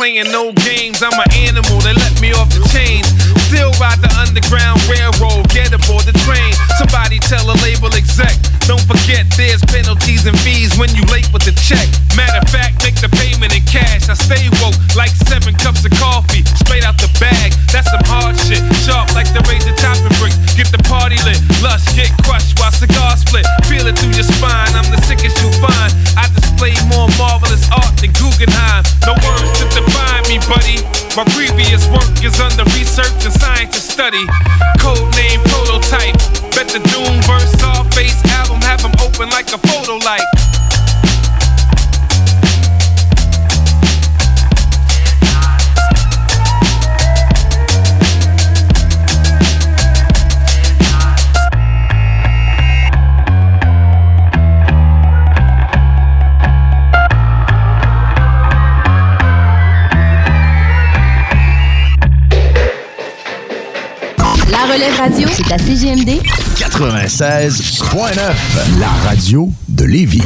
[0.02, 0.98] Playing no games.
[0.98, 3.06] I'm an animal, they let me off the chains.
[3.46, 6.50] Still ride the underground railroad, get aboard the train.
[6.74, 8.34] Somebody tell a label exec,
[8.66, 11.86] don't forget there's penalties and fees when you late with the check.
[12.18, 14.10] Matter of fact, make the payment in cash.
[14.10, 17.54] I stay woke like seven cups of coffee, straight out the bag.
[17.70, 20.38] That's some hard shit, sharp like the razor topping bricks.
[20.58, 23.11] Get the party lit, lush, get crushed while cigars
[30.62, 30.82] buddy.
[31.16, 34.24] My previous work is under research and scientist study.
[34.78, 36.14] Code name prototype.
[36.54, 40.51] Bet the Doom verse all face album have them open like a photo light.
[64.72, 66.22] Relève radio, c'est à CGMD
[66.56, 70.22] 96.9, la radio de Lévis.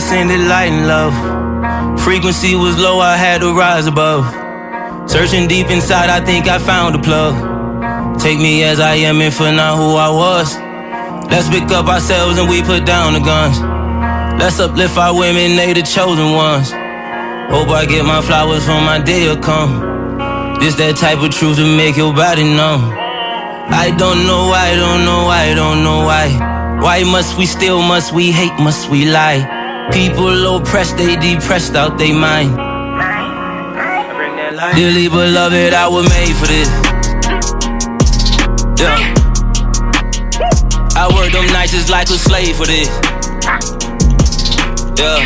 [0.00, 1.14] Seen it light and love.
[2.00, 4.24] Frequency was low, I had to rise above.
[5.10, 7.34] Searching deep inside, I think I found a plug.
[8.20, 10.56] Take me as I am and for not who I was.
[11.30, 13.60] Let's pick up ourselves and we put down the guns.
[14.40, 16.70] Let's uplift our women, they the chosen ones.
[17.52, 20.58] Hope I get my flowers when my day will come.
[20.60, 22.92] This that type of truth to make your body numb.
[23.72, 26.80] I don't know why, I don't know why, I don't know why.
[26.80, 29.59] Why must we still, must we hate, must we lie?
[29.92, 32.56] People oppressed, they depressed out they mind.
[34.76, 36.68] Dearly beloved, I was made for this.
[38.78, 39.14] Yeah.
[40.96, 42.88] I work them nights just like a slave for this.
[44.96, 45.20] Yeah.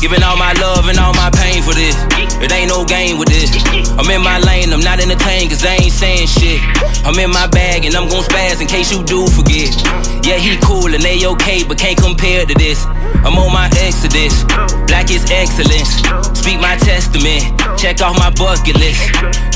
[0.00, 1.96] Giving all my love and all my pain for this.
[2.40, 3.50] It ain't no game with this.
[3.98, 6.60] I'm in my lane, I'm not entertained cause I ain't saying shit.
[7.04, 9.74] I'm in my bag and I'm gon' spaz in case you do forget.
[10.24, 12.84] Yeah, he cool and they okay, but can't compare to this.
[13.26, 14.44] I'm on my exodus.
[14.86, 15.98] Black is excellence.
[16.38, 17.42] Speak my testament.
[17.78, 19.02] Check off my bucket list.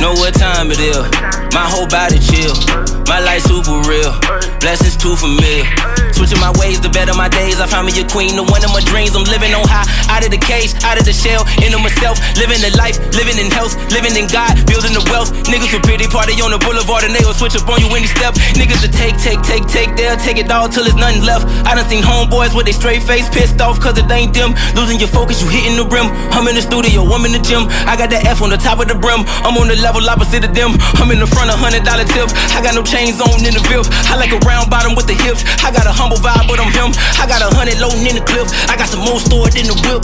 [0.00, 1.41] Know what time it is.
[1.52, 2.56] My whole body chill.
[3.04, 4.16] My life super real.
[4.64, 5.68] Blessings too familiar.
[6.16, 7.60] Switching my ways the better my days.
[7.60, 9.12] I found me a queen, the one of my dreams.
[9.12, 12.16] I'm living on high, out of the cage, out of the shell, into myself.
[12.40, 15.34] Living the life, living in health, living in God, building the wealth.
[15.50, 18.06] Niggas will pity party on the boulevard and they will switch up on you any
[18.08, 18.32] step.
[18.54, 21.44] Niggas will take, take, take, take, they'll take it all till there's nothing left.
[21.66, 24.54] I done seen homeboys with they straight face pissed off cause it ain't them.
[24.78, 26.06] Losing your focus, you hitting the rim.
[26.32, 27.66] I'm in the studio, I'm in the gym.
[27.84, 29.26] I got that F on the top of the brim.
[29.42, 30.78] I'm on the level opposite of them.
[31.02, 32.34] I'm in the front of hundred dollar tips.
[32.54, 33.86] I got no chains on in the VIP.
[34.10, 35.42] I like a round bottom with the hips.
[35.64, 36.92] I got a humble vibe, but I'm him.
[37.18, 38.46] I got a hundred loading in the clip.
[38.68, 40.02] I got some more stored in the whip.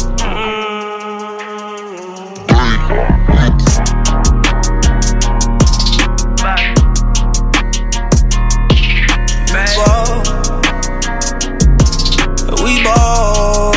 [12.64, 13.72] We ball.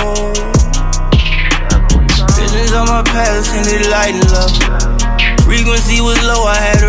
[2.35, 4.51] Visions on my past and it light love.
[5.45, 6.80] Frequency was low, I had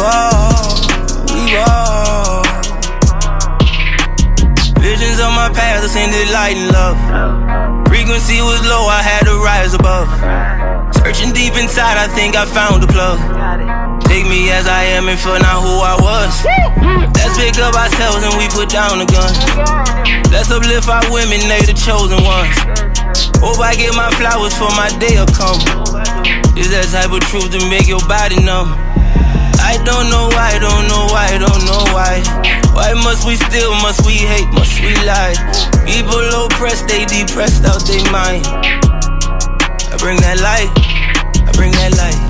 [0.00, 0.80] We ball.
[1.28, 2.40] We ball.
[4.80, 5.52] Visions on my
[5.92, 6.96] send it light and love.
[7.84, 10.08] Frequency was low, I had to rise above.
[10.96, 13.20] Searching deep inside, I think I found the plug.
[14.08, 16.32] Take me as I am and for not who I was.
[17.12, 19.36] Let's pick up ourselves and we put down the guns.
[20.32, 22.56] Let's uplift our women, they the chosen ones.
[23.36, 25.60] Hope I get my flowers for my day will come.
[26.56, 28.89] Is that type of truth to make your body numb?
[29.70, 32.18] I don't know why, don't know why, don't know why.
[32.74, 35.36] Why must we steal, must we hate, must we lie?
[35.86, 38.44] People oppressed, they depressed out their mind.
[38.48, 40.72] I bring that light,
[41.46, 42.29] I bring that light.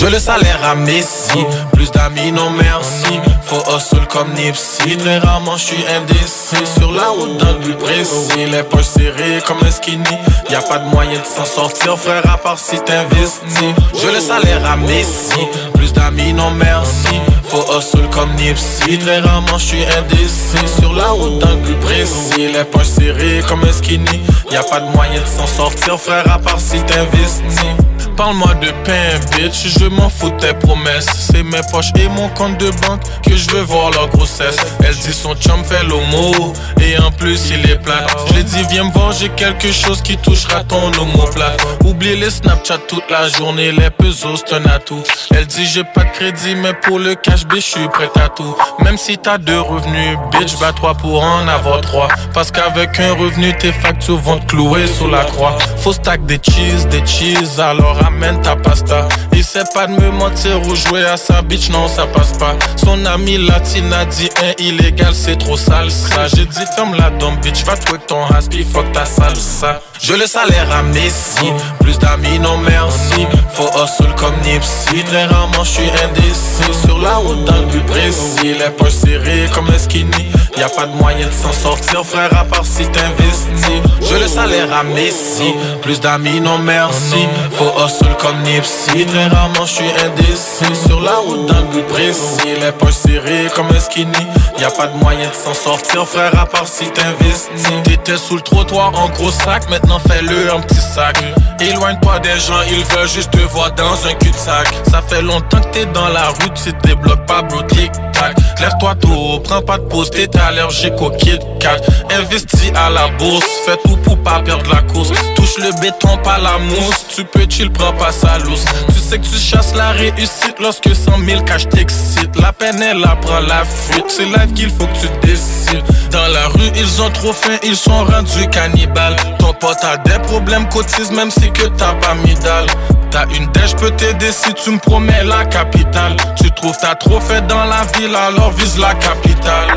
[0.00, 1.44] Je le salaire à Messi,
[1.74, 3.20] plus d'amis non merci.
[3.42, 6.56] Faut hustle comme Nipsey, très rarement je suis indécis.
[6.78, 10.02] Sur la route le but précis, les poches serrées comme un skinny.
[10.48, 13.74] Y a pas de moyen de s'en sortir, frère, à part si t'investis.
[14.02, 17.20] Je le salaire à Messi, plus d'amis non merci.
[17.48, 20.80] Faut hustle comme Nipsey, très rarement je suis indécis.
[20.80, 24.22] Sur la route le but précis, les poches serrées comme un skinny.
[24.50, 27.89] Y a pas de moyen de s'en sortir, frère, à part si t'investis.
[28.20, 31.06] Parle-moi de pain, bitch, je m'en fous de tes promesses.
[31.32, 34.58] C'est mes poches et mon compte de banque que je veux voir leur grossesse.
[34.84, 36.52] Elle dit son chum fait l'homo,
[36.82, 38.04] et en plus il est plat.
[38.34, 41.66] Je dis, viens me voir, j'ai quelque chose qui touchera ton omoplate.
[41.86, 45.02] Oublie les Snapchat toute la journée, les pesos, c'est un atout.
[45.34, 48.28] Elle dit, j'ai pas de crédit, mais pour le cash, bitch, je suis prêt à
[48.28, 48.54] tout.
[48.84, 52.08] Même si t'as deux revenus, bitch, bats toi pour en avoir trois.
[52.34, 55.56] Parce qu'avec un revenu, tes factures vont te clouer sous la croix.
[55.78, 57.96] Faut stack des cheese, des cheese, alors
[58.42, 59.08] ta pasta.
[59.32, 62.56] Il sait pas de me mentir ou jouer à sa bitch, non, ça passe pas.
[62.76, 66.26] Son ami latine a dit un illégal, c'est trop sale ça.
[66.28, 69.80] J'ai dit ferme la dome, bitch, va twerk ton haspi, fuck ta salsa.
[70.02, 73.26] Je le salaire à Messi, plus d'amis, non merci.
[73.52, 77.84] Faut hustle comme Nipsey Très rarement je suis indécis Sur la route dans le but
[77.86, 82.04] précis Les poches serrées comme un skinny y a pas de moyen de s'en sortir
[82.04, 83.82] frère à part si t'investis.
[84.02, 85.54] Je le salaire à Messi.
[85.82, 87.26] Plus d'amis non merci.
[87.52, 89.06] Faut hustle comme Nipsey.
[89.06, 90.86] Très rarement je suis indécis.
[90.86, 92.56] Sur la route le but précis.
[92.60, 94.26] Les poches serrées comme un skinny.
[94.58, 97.82] Y a pas de moyen de s'en sortir frère à part si t'investis.
[97.84, 99.68] T'étais sous le trottoir en gros sac.
[99.70, 101.16] Maintenant fais-le en petit sac.
[101.60, 104.68] Éloigne-toi des gens ils veulent juste te voir dans un cul-de-sac.
[104.90, 108.36] Ça fait longtemps que t'es dans la rue Tu te débloques pas bro tic tac
[108.60, 111.80] Lève-toi tôt, prends pas de pause T'es allergique au Kit Kat.
[112.10, 115.10] Investis à la bourse Fais tout pour pas perdre la course.
[115.36, 117.06] Touche le béton pas la mousse.
[117.14, 120.94] Tu peux chill prends pas sa loose Tu sais que tu chasses la réussite Lorsque
[120.94, 124.06] 100 000 cash t'excite La peine elle apprend la fuite.
[124.08, 125.82] C'est live qu'il faut que tu décides.
[126.10, 129.16] Dans la rue ils ont trop faim Ils sont rendus cannibales
[129.62, 132.66] A des problèmes cotise Même si que t'as pas mis dalle
[133.10, 136.16] T'as une dèche, peux t'aider si tu me promets la capitale.
[136.40, 139.68] Tu trouves t'as trop fait dans la ville, alors vise la capitale.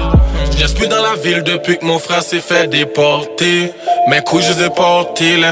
[0.55, 3.73] Je plus dans la ville depuis que mon frère s'est fait déporter.
[4.07, 5.43] Mes couilles, je les ai portées,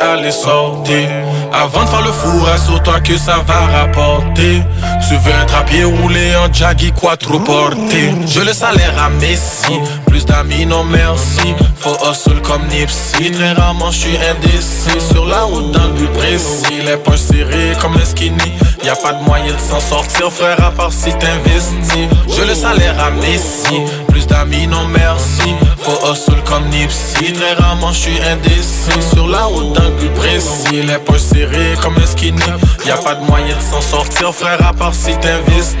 [0.00, 1.08] à les sortir.
[1.52, 4.62] Avant de faire le four, assure-toi que ça va rapporter.
[5.06, 8.14] Tu veux être à pied roulé en jaggy quattro porté.
[8.26, 9.78] Je le salaire à Messi,
[10.08, 11.54] plus d'amis, non merci.
[11.76, 15.00] Faut hustle comme Nipsey, très rarement je suis indécis.
[15.12, 18.52] Sur la route dans le but précis, les poches serrées comme un skinny.
[18.84, 22.08] Y a pas de moyen de s'en sortir, frère, à part si t'investis.
[22.28, 25.54] Je le salaire à Messi, plus d'amis, non merci.
[25.78, 29.02] Faut hustle comme Nipsey, très rarement je suis indécis.
[29.14, 32.42] Sur la route dans le but précis, les poches serrées comme un skinny.
[32.86, 35.76] Y a pas de moyen de s'en sortir, frère, à part si t'investis.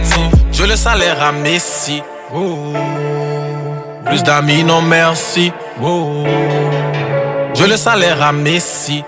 [0.52, 2.02] Je le salaire à Messi.
[4.08, 5.52] Plus d'amis, non merci.
[7.54, 9.04] Je le salaire à Messi.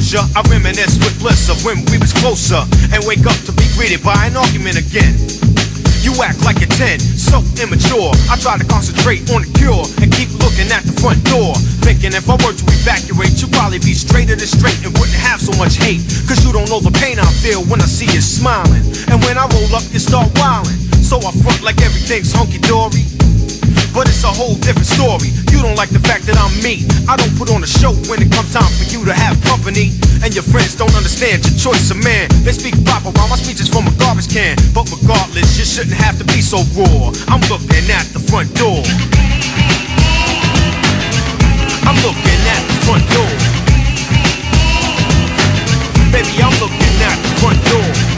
[0.00, 4.00] I reminisce with bliss of when we was closer and wake up to be greeted
[4.00, 5.12] by an argument again.
[6.00, 8.08] You act like a 10, so immature.
[8.32, 11.52] I try to concentrate on the cure and keep looking at the front door.
[11.84, 15.36] Thinking if I were to evacuate, you'd probably be straighter than straight and wouldn't have
[15.36, 16.00] so much hate.
[16.24, 18.80] Cause you don't know the pain I feel when I see you smiling.
[19.12, 20.80] And when I roll up, you start wilding.
[21.04, 23.04] So I front like everything's hunky dory.
[23.92, 25.34] But it's a whole different story.
[25.50, 26.86] You don't like the fact that I'm me.
[27.10, 29.90] I don't put on a show when it comes time for you to have company.
[30.22, 32.30] And your friends don't understand your choice of man.
[32.46, 34.54] They speak proper while my speech is from a garbage can.
[34.70, 37.10] But regardless, you shouldn't have to be so raw.
[37.26, 38.80] I'm looking at the front door.
[41.82, 43.32] I'm looking at the front door.
[46.14, 48.09] Baby, I'm looking at the front door.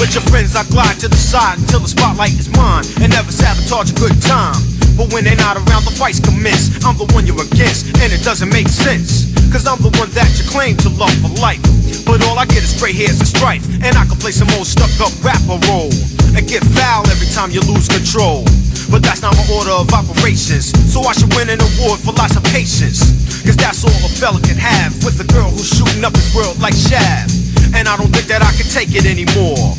[0.00, 3.32] With your friends, I glide to the side until the spotlight is mine and never
[3.32, 4.56] sabotage a good time.
[4.96, 6.70] But when they're not around, the fights commence.
[6.86, 9.34] I'm the one you're against, and it doesn't make sense.
[9.50, 11.62] Cause I'm the one that you claim to love for life.
[12.06, 13.66] But all I get is gray hairs and strife.
[13.82, 15.92] And I can play some old stuck up rapper role.
[16.34, 18.46] And get foul every time you lose control.
[18.90, 20.70] But that's not my order of operations.
[20.90, 23.02] So I should win an award for lots of patience.
[23.42, 26.58] Cause that's all a fella can have with a girl who's shooting up his world
[26.62, 27.53] like Shaft.
[27.74, 29.74] And I don't think that I can take it anymore.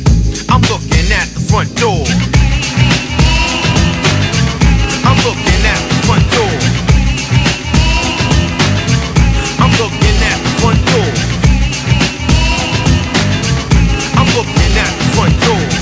[0.52, 2.04] I'm looking at the front door.
[5.00, 6.56] I'm looking at the front door.
[9.64, 11.12] I'm looking at the front door.
[14.20, 15.75] I'm looking at the front door.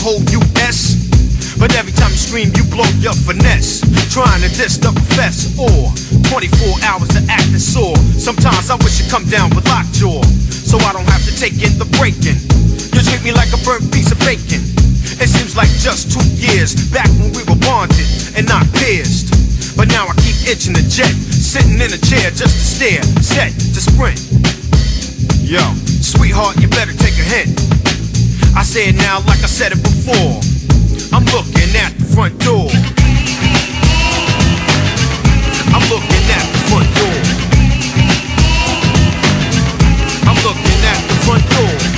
[0.00, 0.96] Whole US.
[1.60, 3.84] But every time you scream, you blow your finesse.
[4.08, 5.92] Trying to diss the professor or
[6.32, 7.96] 24 hours to act sore.
[8.16, 11.76] Sometimes I wish you'd come down with lockjaw so I don't have to take in
[11.76, 12.40] the breaking.
[12.96, 14.64] You treat me like a burnt piece of bacon.
[15.20, 18.08] It seems like just two years back when we were bonded
[18.40, 19.36] and not pierced.
[19.76, 21.12] But now I keep itching the jet.
[21.28, 24.16] Sitting in a chair just to stare, set to sprint.
[25.44, 25.60] Yo,
[26.00, 27.79] sweetheart, you better take a hint.
[28.56, 30.40] I say it now like I said it before.
[31.12, 32.68] I'm looking at the front door.
[35.74, 37.18] I'm looking at the front door.
[40.28, 41.89] I'm looking at the front door.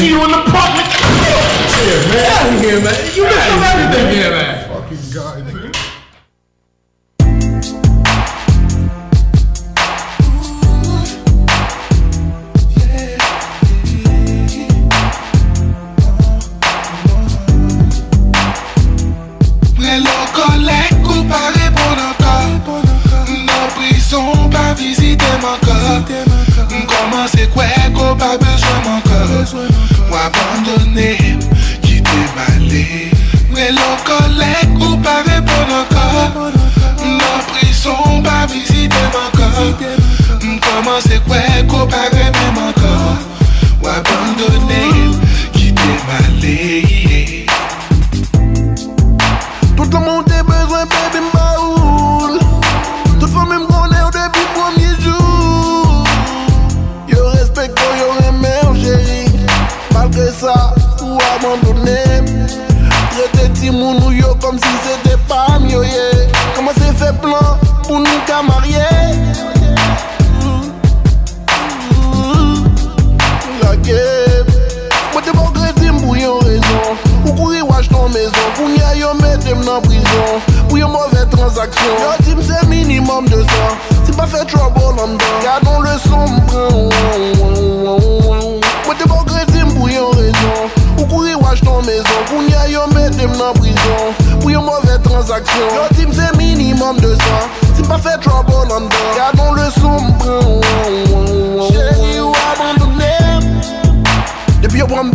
[0.00, 0.29] See you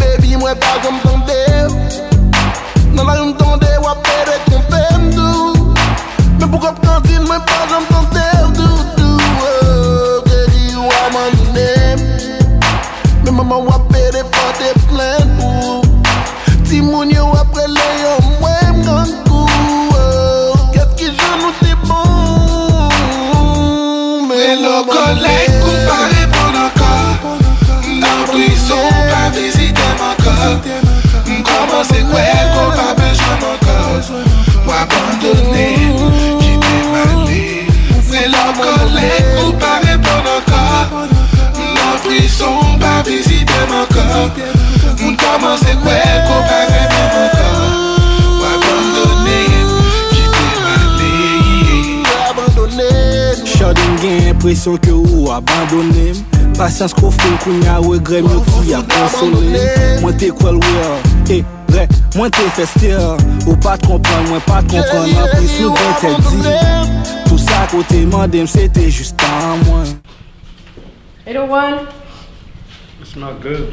[0.05, 1.39] Baby mwen pa kon tonde
[2.93, 5.29] Nan la yon tonde wapere kon fem do
[6.37, 7.94] Men pou kop kantin mwen pa kon tonde
[34.85, 35.75] Ou abandonner,
[36.39, 37.65] quitter ma vie
[38.11, 40.87] Mais le collègue ou pas répondre encore
[41.55, 44.29] Dans prison, pas visiter mon corps.
[44.97, 47.65] Comment c'est quoi qu'on répondre mon corps.
[48.21, 48.53] Ou ma
[49.33, 49.55] vie
[53.45, 56.17] Chadin gen impresyon ke ou abandone m
[56.55, 59.41] Pasyans ko fin kounya regre myo ki a konsole
[60.01, 60.67] Mwen te kwel wè,
[61.31, 61.43] e bre,
[62.15, 62.93] Mwen te feste,
[63.45, 66.53] ou pa te kompran, mwen pa te kompran Nan pris nou gen te di.
[67.25, 69.89] Tout sa kote mandem, se te justan mwen.
[71.25, 71.89] Hello one.
[73.01, 73.67] It's not good.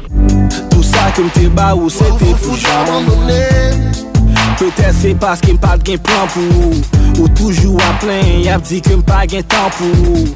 [0.73, 3.07] Tout sa ke mte ba ou, se te fujan
[4.59, 6.83] Petè se paske mpa gen plan pou ou.
[7.21, 10.27] Ou toujou a plen, yap di ke mpa gen tan pou ou.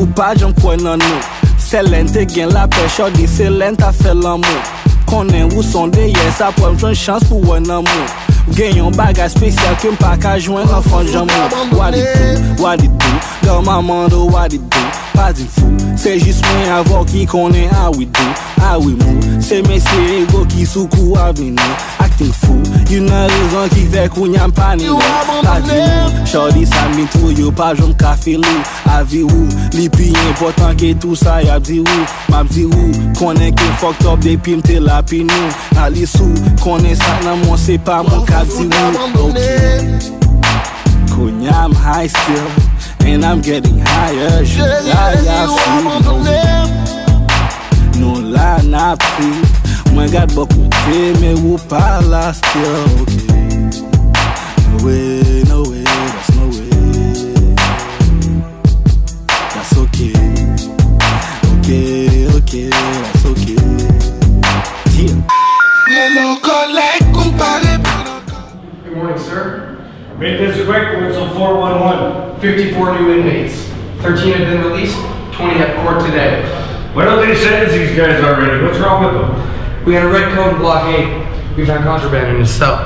[0.00, 1.22] Ou pa jom kwen nan nou.
[1.62, 4.79] Selen te gen la pech, di selen ta fe lan mou.
[5.10, 9.76] konnen Ou I'm sa prem jen chans pou wè nan moun Gen yon bagay spesyal
[9.80, 14.26] ke m pa ka jwen an fon jaman Wadi tou, wadi tou, lor maman do
[14.26, 14.86] wadi tou.
[15.14, 15.70] Pas di fou,
[16.00, 18.32] se jis mwen avò ki konen awi tou,
[18.70, 21.70] awi mou Se mesye ego ki soukou avini,
[22.00, 22.58] akting fou
[22.90, 24.98] Yon nan rezon ki vek ou nyan pani nou.
[25.44, 29.46] Pas di mou, chodi sa min tou yo pa jom ka filou Avi ou,
[29.76, 32.06] li pi important ke tout sa yap di ou.
[32.32, 35.50] Map di ou, konen ke fok up depi mte la pi nou.
[35.80, 36.28] Ali sou,
[36.64, 40.00] konen sa nan moun se pa moun ka Obviously, when okay.
[41.12, 42.48] Cool, yeah, I'm high still,
[43.06, 44.42] and I'm getting higher.
[44.42, 45.46] You lie, I
[47.92, 49.44] feel no lie, not feel.
[49.94, 50.56] My God but buck
[50.88, 52.88] with me, whoop, I lost still.
[54.70, 56.70] No way, no way, that's no way.
[59.52, 60.16] That's okay,
[61.58, 63.60] okay, okay, that's okay.
[64.96, 65.14] Yeah.
[65.90, 67.79] Me no collect, compare
[69.00, 69.78] morning, sir.
[70.18, 72.38] Make this quick, whistle 411.
[72.38, 73.64] 54 new inmates.
[74.02, 74.96] 13 have been released,
[75.32, 76.42] 20 have court today.
[76.92, 78.62] Why don't they sentence these guys already?
[78.62, 79.86] What's wrong with them?
[79.86, 81.56] We had a red code in block 8.
[81.56, 82.76] We found contraband in his cell.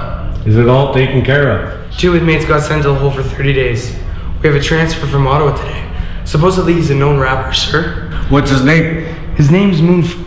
[0.46, 1.98] Is it all taken care of?
[1.98, 3.92] Two inmates got sent to the hole for 30 days.
[4.40, 6.22] We have a transfer from Ottawa today.
[6.24, 8.08] Supposedly he's a known rapper, sir.
[8.28, 9.02] What's his name?
[9.34, 10.22] His name's Moonfu.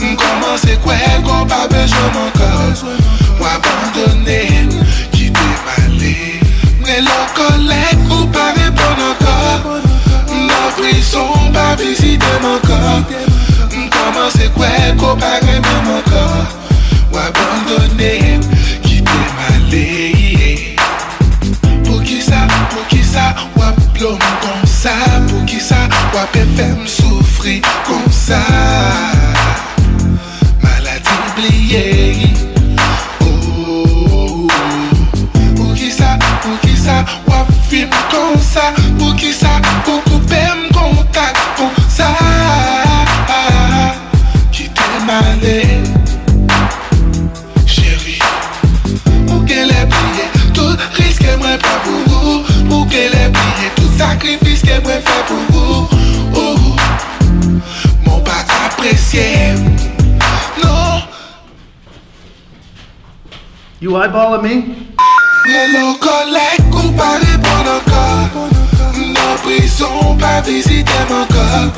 [0.00, 2.96] Mkoman se kwe kon pa bejom ankon
[3.40, 4.40] Wabandone,
[5.12, 6.16] kite male
[6.80, 9.82] Mne lo kolek ou pa repon ankon
[10.32, 13.04] Mnan prison pa vizite mankon
[13.76, 14.70] Mkoman se kwe
[15.00, 16.46] kon pa remem ankon
[17.12, 18.40] Wabandone,
[18.82, 19.86] kite male
[21.84, 24.96] Po ki sa, po ki sa, wap plom kon sa.
[25.28, 28.40] Po ki sa, wap e fem soufri kon sa.
[38.10, 42.10] kon sa Pou ki sa pou koupe m kontak kon sa
[44.50, 44.86] Ki te
[47.70, 48.18] Chéri
[49.46, 49.86] ke le
[50.54, 52.42] Tout riske mwen pou
[52.74, 53.30] ou ke le
[53.78, 55.86] Tout sakrifis ke mwen fe pou ou
[56.34, 56.74] oh, Ou
[58.06, 59.54] Mon pa apresye
[63.80, 64.90] You eyeballing me?
[66.00, 67.49] Collect, compare,
[69.60, 71.72] Dans prison, pas visiter mon corps.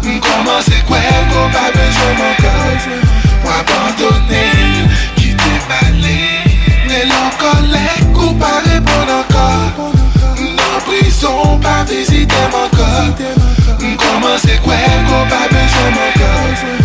[0.00, 2.86] Commencer quoi, qu'on pas besoin mon corps.
[3.44, 6.28] Ou abandonner, quitter m'aller.
[6.88, 9.92] Hello, collègue, ou pas répondre encore.
[10.36, 13.14] Dans prison, pas visiter mon corps.
[13.78, 14.74] Commencer quoi,
[15.08, 16.76] qu'on pas besoin mon corps.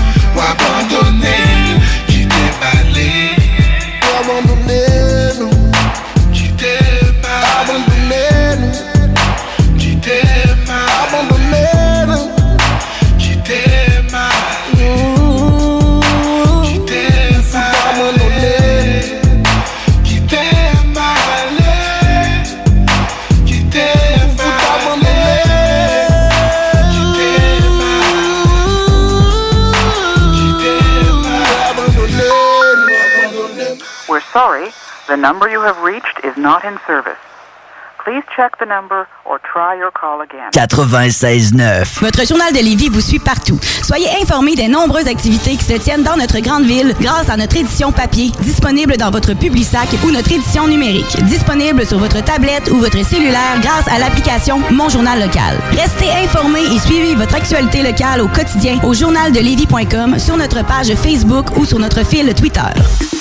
[35.11, 37.19] The number you have reached is not in service.
[38.03, 40.49] Please check the number or try your call again.
[40.53, 41.99] 96.9.
[41.99, 43.59] Votre journal de Lévis vous suit partout.
[43.83, 47.57] Soyez informés des nombreuses activités qui se tiennent dans notre grande ville grâce à notre
[47.57, 52.77] édition papier, disponible dans votre Publisac ou notre édition numérique, disponible sur votre tablette ou
[52.77, 55.59] votre cellulaire grâce à l'application Mon Journal Local.
[55.71, 61.57] Restez informés et suivez votre actualité locale au quotidien au journaldelévis.com, sur notre page Facebook
[61.57, 63.20] ou sur notre fil Twitter.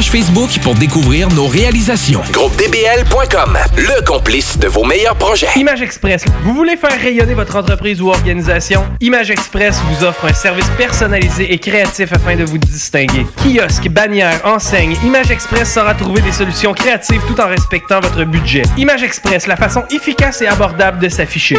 [0.00, 2.22] Facebook pour découvrir nos réalisations.
[2.32, 5.48] GroupeDBL.com, le complice de vos meilleurs projets.
[5.56, 8.86] Image Express, vous voulez faire rayonner votre entreprise ou organisation?
[9.00, 13.26] Image Express vous offre un service personnalisé et créatif afin de vous distinguer.
[13.36, 18.62] Kiosque, bannière, enseigne, Image Express saura trouver des solutions créatives tout en respectant votre budget.
[18.78, 21.58] Image Express, la façon efficace et abordable de s'afficher.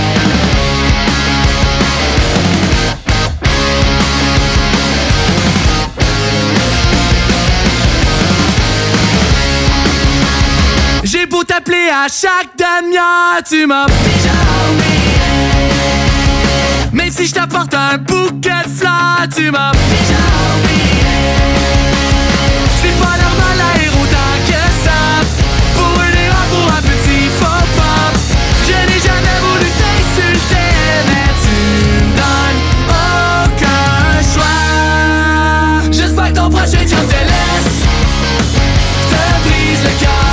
[11.81, 14.39] t'appeler à chaque demi-heure, tu m'as déjà
[14.69, 15.19] oublié.
[16.91, 20.23] Même si je t'apporte un bouquet de fleurs, tu m'as déjà
[20.57, 21.35] oublié.
[22.81, 23.57] C'est pas normal
[23.93, 24.99] autant que ça.
[25.75, 28.11] Pour une erreur, pour un petit faux pas.
[28.65, 30.71] Je n'ai jamais voulu t'insulter,
[31.07, 31.55] mais tu
[32.03, 32.61] me donnes
[33.45, 34.03] aucun
[34.33, 35.91] choix.
[35.91, 37.77] J'espère que ton prochain job te laisse.
[39.09, 40.30] Te brise le cœur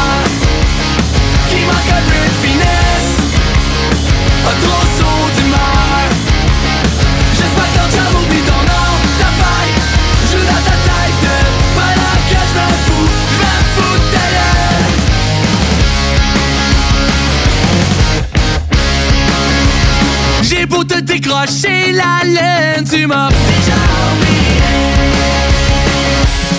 [20.68, 23.80] beau te décrocher la laine Tu m'as déjà
[24.12, 24.70] oublié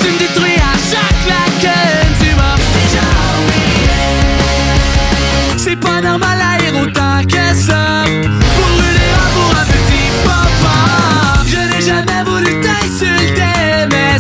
[0.02, 3.08] Tu me détruis à chaque claquette Tu m'as déjà
[3.40, 3.90] oublié
[5.58, 8.04] c'est pas normal à rire autant que ça.
[8.06, 10.78] Pour erreur, pour un petit papa
[11.46, 14.18] Je n'ai jamais voulu t'insulter Mais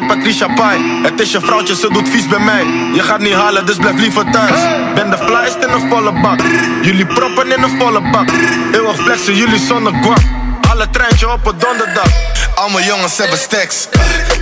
[0.00, 1.02] net Patricia Pai.
[1.02, 2.64] Het is je vrouwtje, ze doet vies bij mij.
[2.94, 4.60] Je gaat niet halen, dus blijf liever thuis.
[4.94, 6.40] Ben de flyest in een volle bak.
[6.82, 8.28] Jullie proppen in een volle bak.
[8.72, 10.22] Eeuwig flexen, jullie zonder guap.
[10.70, 12.10] Alle treintje op een donderdag.
[12.54, 13.88] Allemaal jongens hebben stacks.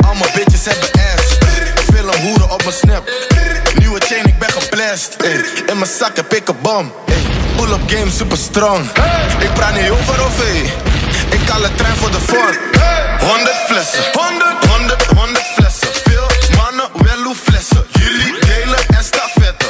[0.07, 1.37] Allemaal bitches hebben ass.
[1.93, 3.11] Veel hoeren op mijn snap.
[3.79, 5.17] Nieuwe chain, ik ben geblest.
[5.67, 6.93] In mijn zak heb ik een bom.
[7.57, 8.85] Pull-up game super strong.
[9.39, 10.41] Ik praat niet over OV.
[11.31, 13.02] Ik haal de trein voor de vorm.
[13.23, 14.05] 100 flessen.
[14.13, 15.89] 100, 100, 100 flessen.
[16.05, 16.27] Veel
[16.57, 17.85] mannen, wel hoe flessen.
[17.93, 19.69] Jullie delen en stafetten.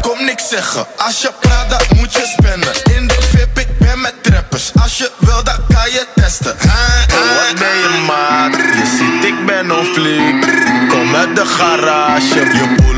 [0.00, 0.86] Kom niks zeggen.
[0.96, 2.96] Als je praat, dan moet je spannen.
[2.96, 4.70] In de VIP, ik ben met trappers.
[4.82, 6.56] Als je wil, dan kan je testen.
[6.58, 8.54] Wat ben je maat?
[8.54, 10.40] Je ziet ik ben on fleek.
[10.88, 12.34] Kom uit de garage.
[12.34, 12.95] Je pull-up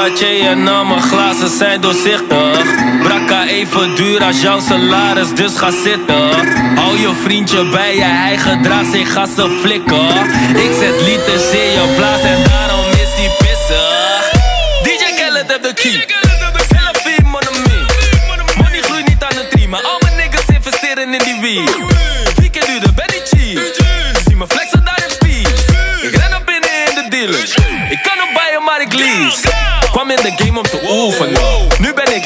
[0.00, 2.64] Cartier en al mijn glazen zijn doorzichtig.
[3.02, 6.30] Brakka even duur als jouw salaris, dus ga zitten.
[6.74, 10.08] Hou je vriendje bij je, hij gedraagt zich, ga ze flikken.
[10.54, 14.30] Ik zet liters in je blaas en daarom is hij pissig.
[14.82, 16.09] DJ Khaled heeft de key.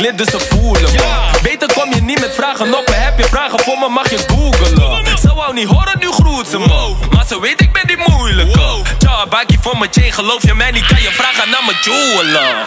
[0.05, 1.41] Lid, dus ze voelen me.
[1.43, 2.87] Beter kom je niet met vragen op.
[2.93, 5.19] Heb je vragen voor me, mag je googlen.
[5.19, 6.95] Ze wou niet horen, nu groet ze me.
[7.11, 8.83] Maar ze weet, ik ben die moeilijke.
[8.99, 10.87] Ja, bakkie voor mijn chain, geloof je mij niet?
[10.87, 12.67] Kan je vragen naar mijn jeweler.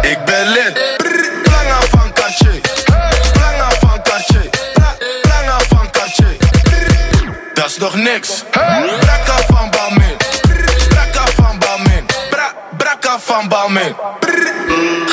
[0.00, 0.72] Ik ben lid.
[1.52, 2.60] Lange van Cartier.
[3.40, 4.50] Lange van Cartier.
[5.22, 6.36] Lange van Cartier.
[7.54, 8.44] Dat is nog niks.
[9.00, 10.16] Brakka van Balmin.
[10.88, 12.06] Brakka van Balmin.
[12.30, 13.94] Bra Brakka van Balmin.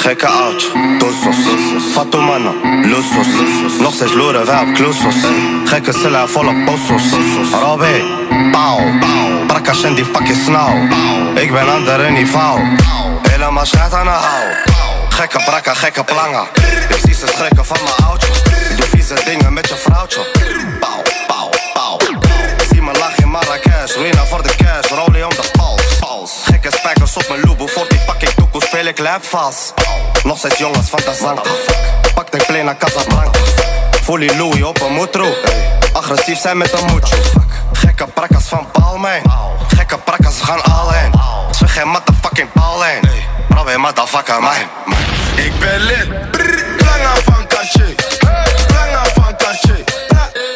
[0.07, 1.35] Gekke oud, dosos.
[1.93, 2.55] Fato mannen,
[2.89, 3.27] losos.
[3.79, 5.15] Nog steeds loeren wij op klosos.
[5.65, 7.03] Gekke cellen volle posos.
[7.63, 8.01] Robby,
[8.51, 8.79] pauw.
[9.47, 10.75] Brakka en die fucking snauw.
[11.35, 12.59] Ik ben ander niveau.
[13.29, 14.45] Helemaal schat aan de hou.
[15.09, 16.47] Gekke brakka, gekke planga.
[16.89, 17.27] Ik zie ze
[17.61, 18.27] van mijn oudje.
[18.75, 20.19] Doe vieze dingen met je vrouwtje.
[20.79, 21.97] Pauw, pauw, pauw.
[22.57, 23.95] Ik zie me lachen in Marrakesh.
[23.95, 24.66] Rina voor de cash,
[28.87, 29.73] ik lap vast.
[30.23, 31.41] Nog steeds jongens van de.
[32.13, 33.39] Pak de play naar Casablanca.
[34.03, 35.33] Fully Louis op een moetro.
[35.93, 37.15] Agressief zijn met een moetje.
[37.71, 39.21] Gekke prakkas van Balmain.
[39.67, 41.11] Gekke prakkas gaan al heen.
[41.51, 42.49] Zeg geen motherfucking
[42.83, 43.23] heen.
[43.49, 44.53] Robin motherfucker man.
[45.35, 46.07] Ik ben lid.
[46.85, 47.95] Lange van Cartier.
[48.73, 49.83] Lange van Cartier.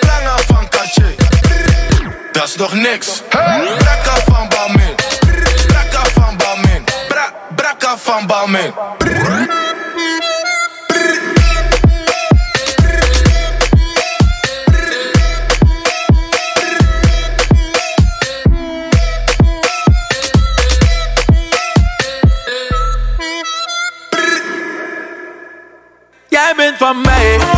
[0.02, 1.16] Lange van Cartier.
[2.32, 3.22] Dat is nog niks.
[3.30, 4.81] Brakka van Balmin.
[8.02, 8.73] Van Balmin.
[26.28, 27.51] Jij bent van mij.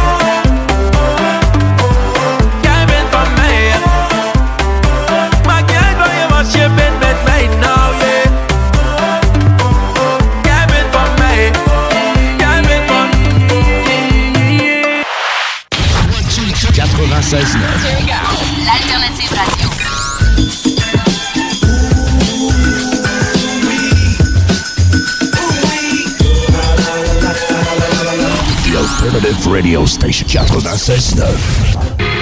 [17.34, 17.57] 96
[18.64, 19.69] L'alternative radio.
[28.61, 32.14] The Alternative Radio Station 96.9.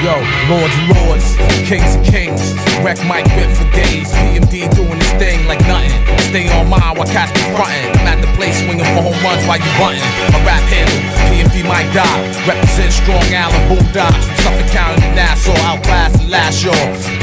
[0.00, 0.16] Yo,
[0.48, 1.36] lords and lords,
[1.68, 2.54] kings and kings.
[2.80, 4.08] Wreck Mike bit for days.
[4.12, 5.90] PMD doing this thing like nothing.
[6.30, 7.92] Stay on mine while cats be frontin'.
[8.00, 10.00] I'm at the place swinging for home runs while you buntin'.
[10.32, 12.20] My rap handle, P might die.
[12.44, 16.74] Represent Strong Island boondocks from Suffolk County Nassau, outclass and last y'all.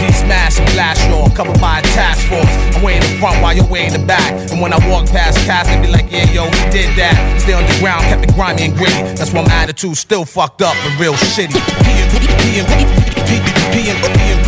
[0.02, 2.50] Peace smash and flash y'all, covered by a task force.
[2.76, 4.34] I'm way in the front while you're way in the back.
[4.52, 7.16] And when I walk past cats, they be like, yeah, yo, we did that.
[7.42, 9.02] Stay on the ground, kept it grimy and gritty.
[9.14, 11.54] That's why my attitude's still fucked up and real shitty.
[11.54, 12.68] P and P and P and
[13.28, 13.38] P and
[13.74, 14.42] P and P and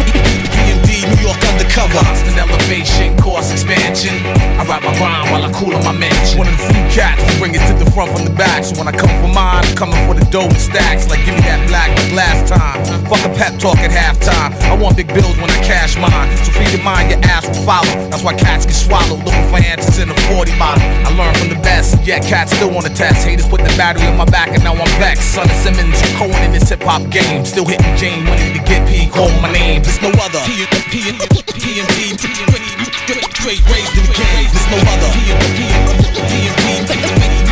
[0.88, 2.00] P and P undercover.
[2.00, 4.16] Constant elevation, course expansion.
[4.56, 6.40] I write my rhyme while I cool on my mansion.
[6.40, 8.64] One of the few cats to bring it to the front from the back.
[8.64, 11.36] So when I come for mine, I'm coming for the dough in stacks, like give
[11.36, 12.80] me that black like last time.
[13.12, 14.56] Fuck a pep talk at halftime.
[14.72, 16.32] I want big bills when I cash mine.
[16.44, 17.92] So feed your mind, your ass will follow.
[18.10, 20.84] That's why cats get swallowed, looking for answers in a 40 bottle.
[21.06, 23.26] I learned from the best, yet cats still want to test.
[23.28, 25.36] Haters put the battery on my back and now I'm vexed.
[25.36, 27.44] Son of Simmons, Cohen in this hip hop game.
[27.44, 29.84] Still hitting Jane, winning to get P, call my name.
[29.84, 30.40] There's no other.
[30.46, 32.18] P, P, P, PMP,
[33.42, 34.50] great raised in the game.
[34.52, 35.10] There's no other.
[35.16, 35.60] PMP,
[36.30, 37.49] PMP,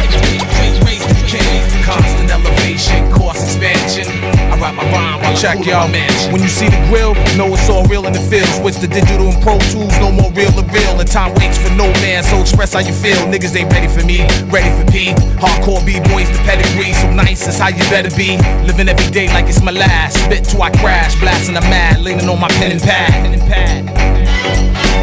[1.28, 1.84] P, P, straight raised in the game.
[1.84, 4.08] Constant elevation, course expansion.
[4.52, 6.10] I write my rhyme while check y'all man.
[6.32, 8.48] When you see the grill, know it's all real in the field.
[8.48, 11.00] Switch the digital and pro tools, no more real to real.
[11.00, 13.20] And time waits for no man, so express how you feel.
[13.28, 15.12] Niggas ain't ready for me, ready for P.
[15.40, 18.38] Hardcore B-boys, the pedigree, so nice is how you better be.
[18.66, 20.18] Living every day like it's my last.
[20.26, 23.12] Spit till I crash, blasting a mad, leaning on my pen and pad.
[23.12, 23.84] Pen and pad.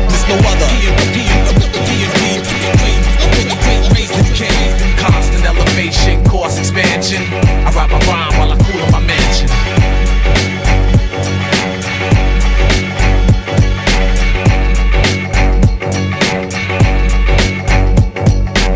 [0.09, 0.75] There's no other.
[5.85, 7.23] Elevation, course expansion.
[7.33, 9.49] I write my rhyme while I cool in my mansion.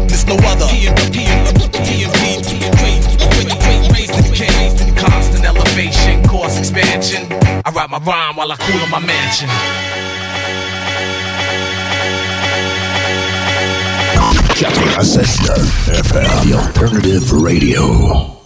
[0.06, 0.66] There's no other.
[4.97, 7.26] Constant elevation, course expansion.
[7.64, 9.48] I write my rhyme while I cool in my mansion.
[14.59, 18.38] 96.9 FM, the alternative radio.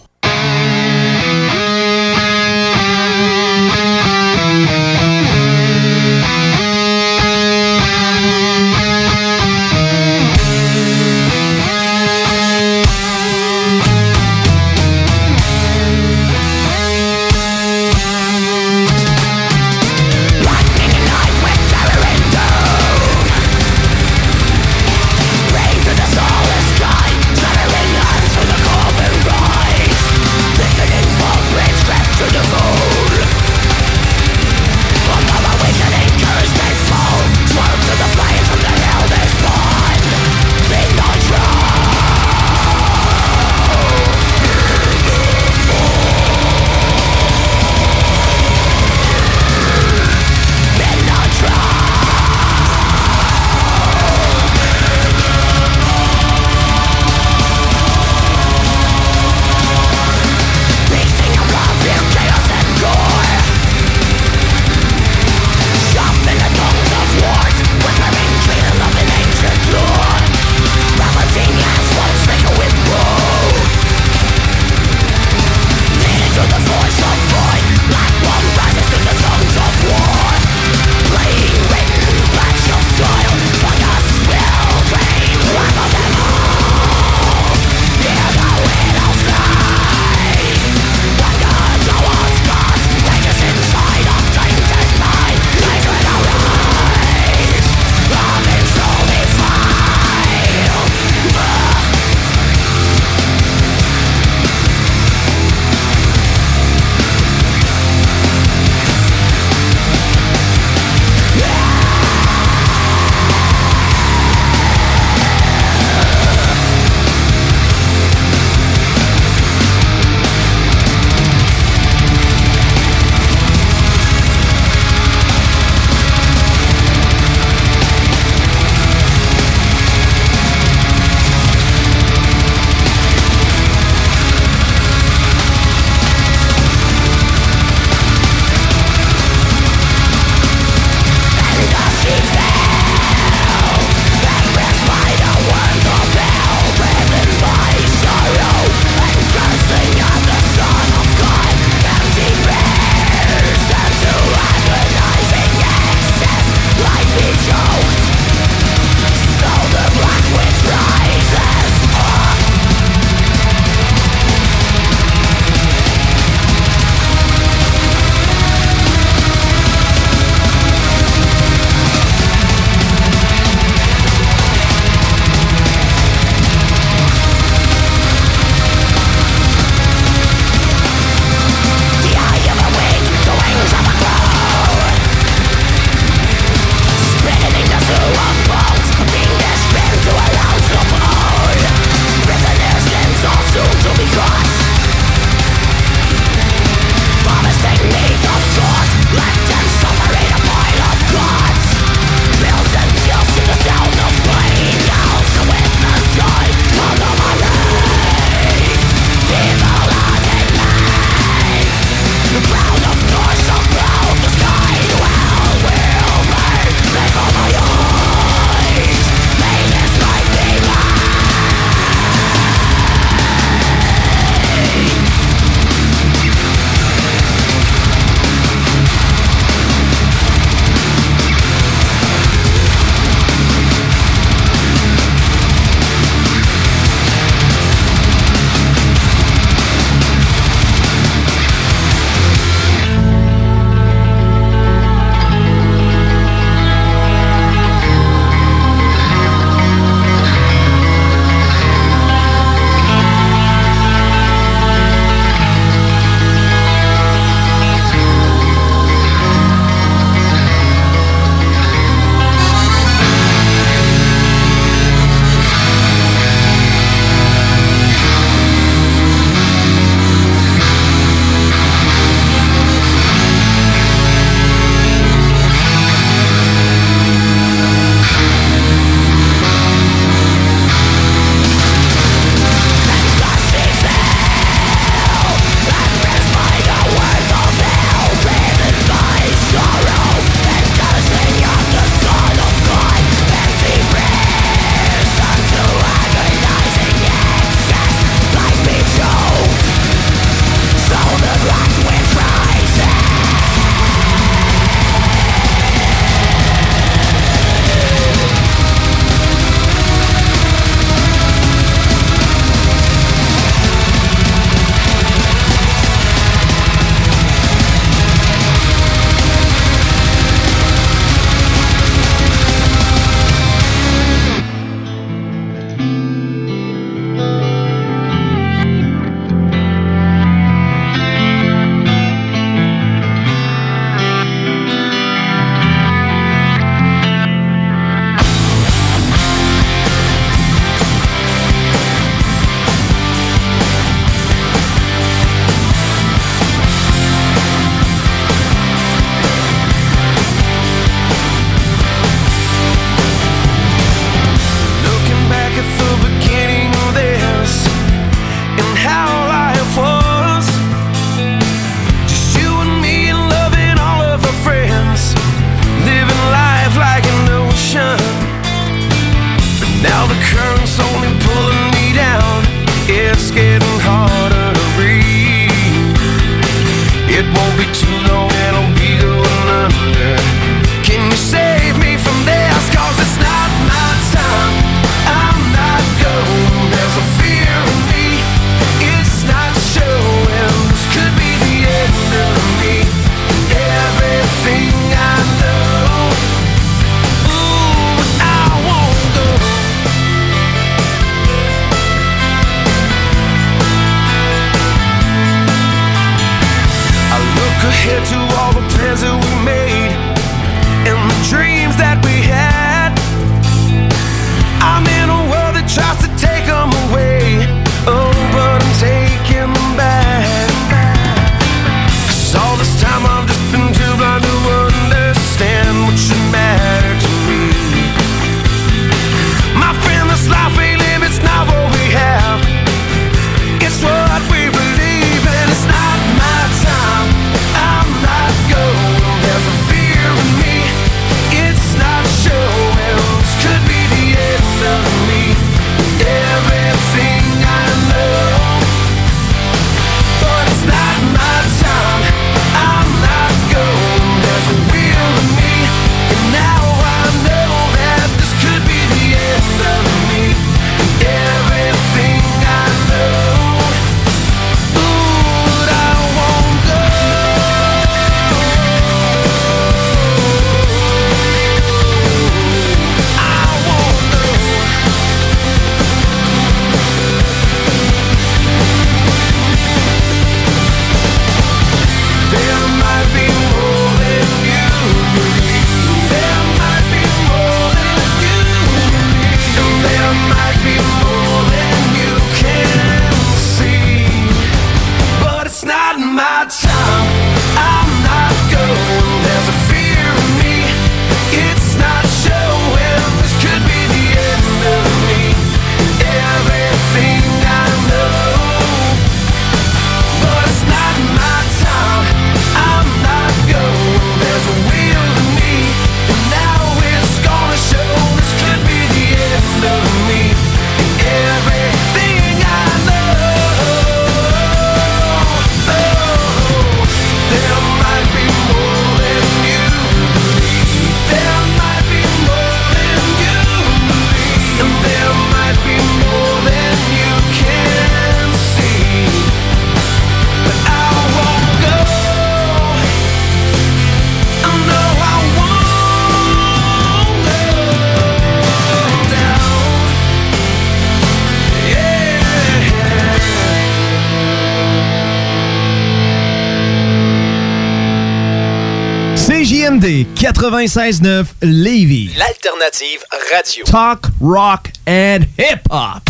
[560.67, 562.11] 96.9 Lévis.
[562.17, 563.03] L'alternative
[563.33, 563.65] radio.
[563.65, 566.02] Talk, rock and hip-hop.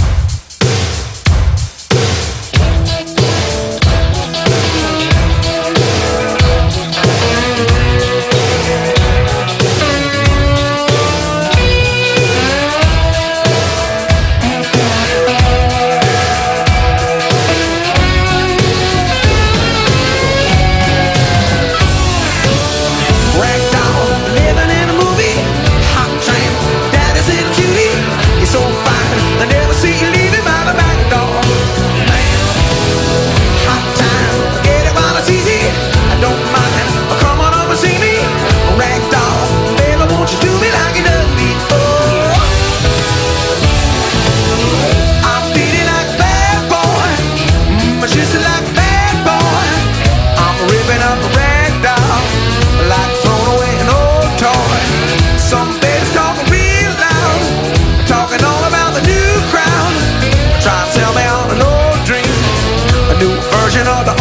[63.84, 64.13] nota.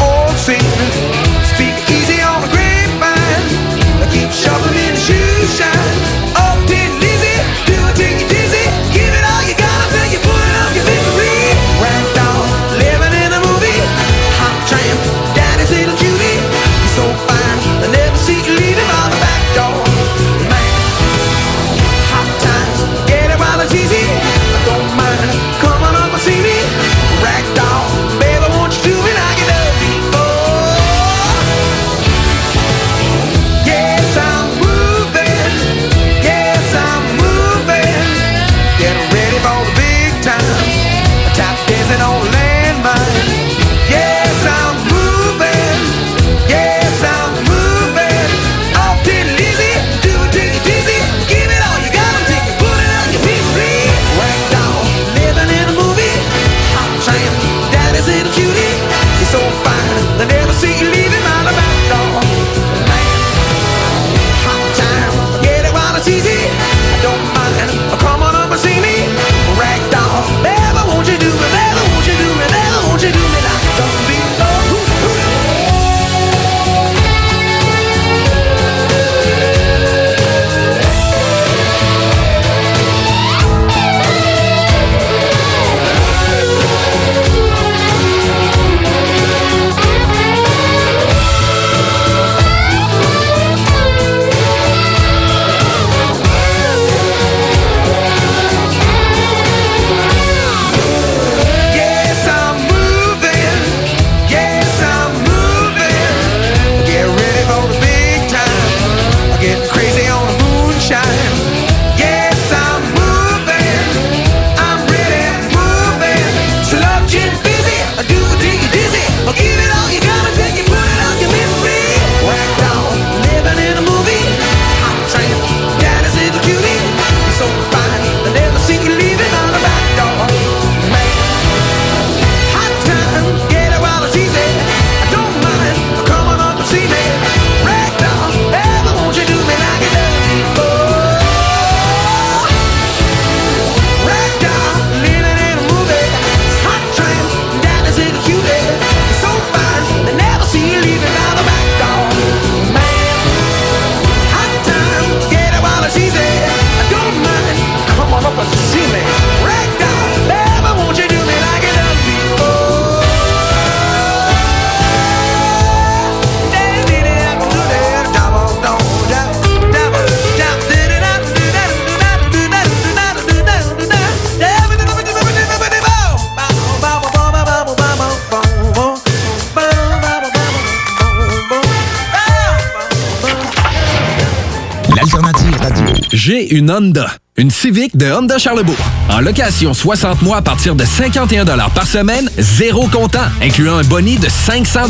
[187.73, 188.77] De Honda Charlebourg.
[189.09, 194.17] En location 60 mois à partir de 51 par semaine, zéro comptant, incluant un boni
[194.17, 194.81] de 500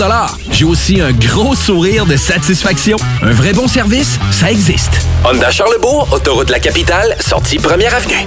[0.51, 2.97] J'ai aussi un gros sourire de satisfaction.
[3.23, 5.07] Un vrai bon service, ça existe.
[5.25, 8.27] Honda Charlebourg, autoroute de la capitale, sortie première avenue.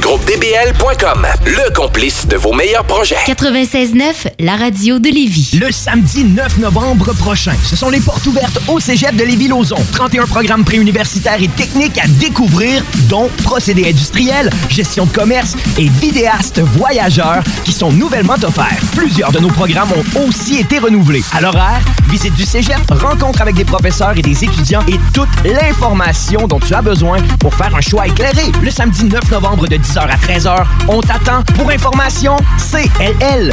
[0.00, 3.16] GroupeDBL.com, le complice de vos meilleurs projets.
[3.26, 5.58] 96.9, la radio de Lévis.
[5.60, 9.78] Le samedi 9 novembre prochain, ce sont les portes ouvertes au cégep de Lévis-Lauzon.
[9.92, 16.60] 31 programmes préuniversitaires et techniques à découvrir, dont procédés industriels, gestion de commerce et vidéastes
[16.60, 18.80] voyageurs qui sont nouvellement offerts.
[18.96, 21.22] Plusieurs de nos programmes ont aussi été renouvelés.
[21.32, 26.46] À l'horaire, visite du cégep, rencontre avec des professeurs et des étudiants et toute l'information
[26.46, 28.52] dont tu as besoin pour faire un choix éclairé.
[28.62, 33.52] Le samedi 9 novembre de 10h à 13h, on t'attend pour information cll.qc.ca.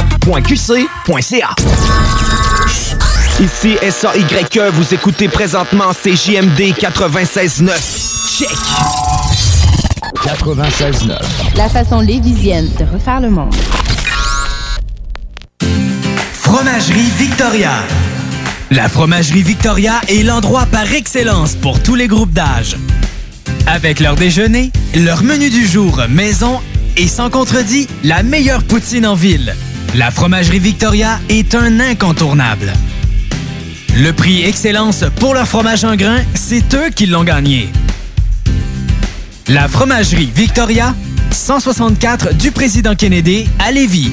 [3.40, 8.38] Ici SAYE, vous écoutez présentement CJMD 96.9.
[8.38, 8.48] Check!
[10.14, 11.18] 96.9.
[11.56, 13.54] La façon lévisienne de refaire le monde.
[16.32, 17.72] Fromagerie Victoria.
[18.70, 22.76] La Fromagerie Victoria est l'endroit par excellence pour tous les groupes d'âge.
[23.66, 26.60] Avec leur déjeuner, leur menu du jour maison
[26.96, 29.54] et sans contredit, la meilleure poutine en ville.
[29.94, 32.72] La Fromagerie Victoria est un incontournable.
[33.96, 37.68] Le prix Excellence pour leur fromage en grain, c'est eux qui l'ont gagné.
[39.48, 40.94] La Fromagerie Victoria,
[41.30, 44.12] 164 du Président Kennedy à Lévis.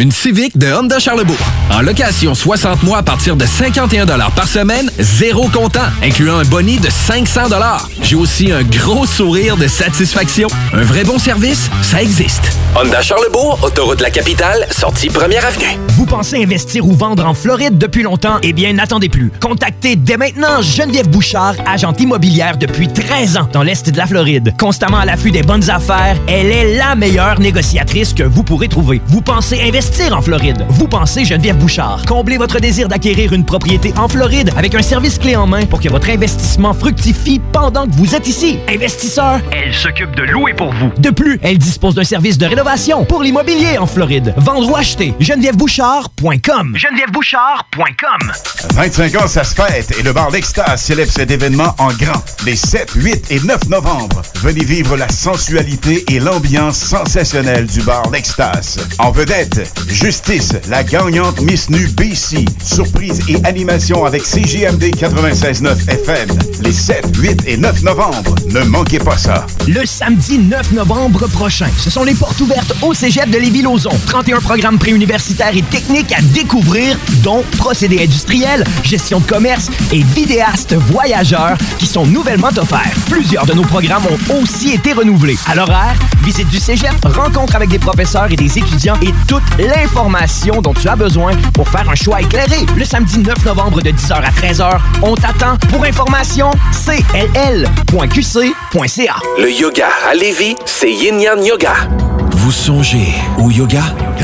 [0.00, 1.36] Une Civic de Honda Charlebourg.
[1.70, 6.78] En location 60 mois à partir de 51 par semaine, zéro comptant, incluant un boni
[6.78, 7.42] de 500
[8.02, 10.48] J'ai aussi un gros sourire de satisfaction.
[10.72, 12.50] Un vrai bon service, ça existe.
[12.74, 15.78] Honda Charlebourg, autoroute de la capitale, sortie première avenue.
[15.88, 18.38] Vous pensez investir ou vendre en Floride depuis longtemps?
[18.42, 19.30] Eh bien, n'attendez plus.
[19.38, 24.54] Contactez dès maintenant Geneviève Bouchard, agente immobilière depuis 13 ans dans l'Est de la Floride.
[24.58, 29.02] Constamment à l'affût des bonnes affaires, elle est la meilleure négociatrice que vous pourrez trouver.
[29.06, 30.64] Vous pensez investir en Floride?
[30.68, 32.04] Vous pensez Geneviève Bouchard?
[32.06, 35.80] Comblez votre désir d'acquérir une propriété en Floride avec un service clé en main pour
[35.80, 38.58] que votre investissement fructifie pendant que vous êtes ici.
[38.68, 40.90] Investisseur, elle s'occupe de louer pour vous.
[40.98, 44.32] De plus, elle dispose d'un service de rénovation pour l'immobilier en Floride.
[44.36, 46.76] Vendre ou acheter, genevièvebouchard.com.
[46.76, 48.32] genevièvebouchard.com.
[48.74, 52.22] 25 ans, ça se fête et le bar d'Extase célèbre cet événement en grand.
[52.46, 58.08] Les 7, 8 et 9 novembre, venez vivre la sensualité et l'ambiance sensationnelle du bar
[58.10, 58.78] d'Extase.
[58.98, 62.44] En vedette, Justice, la gagnante Miss Nu BC.
[62.64, 66.28] Surprise et animation avec CGMD 96.9 FM.
[66.62, 68.34] Les 7, 8 et 9 novembre.
[68.50, 69.46] Ne manquez pas ça.
[69.66, 73.92] Le samedi 9 novembre prochain, ce sont les portes ouvertes au cégep de Lévis-Lauzon.
[74.06, 80.74] 31 programmes préuniversitaires et techniques à découvrir, dont procédés industriels, gestion de commerce et vidéastes
[80.74, 82.94] voyageurs qui sont nouvellement offerts.
[83.10, 85.36] Plusieurs de nos programmes ont aussi été renouvelés.
[85.46, 85.94] À l'horaire,
[86.24, 90.88] visite du cégep, rencontre avec des professeurs et des étudiants et toute l'information dont tu
[90.88, 92.66] as besoin pour faire un choix éclairé.
[92.76, 97.66] Le samedi 9 novembre de 10h à 13h, on t'attend pour information cll.qc.ca.
[99.38, 101.74] Le yoga à Lévis, c'est Yin Yang Yoga.
[102.42, 103.82] Vous songez au yoga?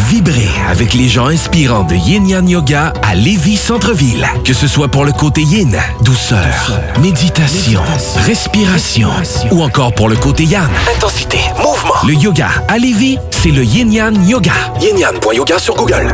[0.08, 4.26] Vibrez avec les gens inspirants de Yin Yang Yoga à Lévis Centre-Ville.
[4.42, 6.72] Que ce soit pour le côté yin, douceur,
[7.02, 7.82] méditation,
[8.24, 9.10] respiration,
[9.50, 10.66] ou encore pour le côté yang,
[10.96, 11.92] Intensité, mouvement.
[12.06, 14.52] le yoga à Lévis, c'est le Yin Yang Yoga.
[14.80, 16.10] Yin Yang.yoga sur Google.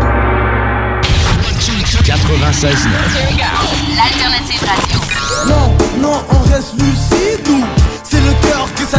[2.03, 2.74] 96.9.
[3.95, 4.99] L'alternative radio.
[5.47, 5.70] Non,
[6.01, 7.62] non, on reste lucide
[8.03, 8.99] c'est le cœur que ça.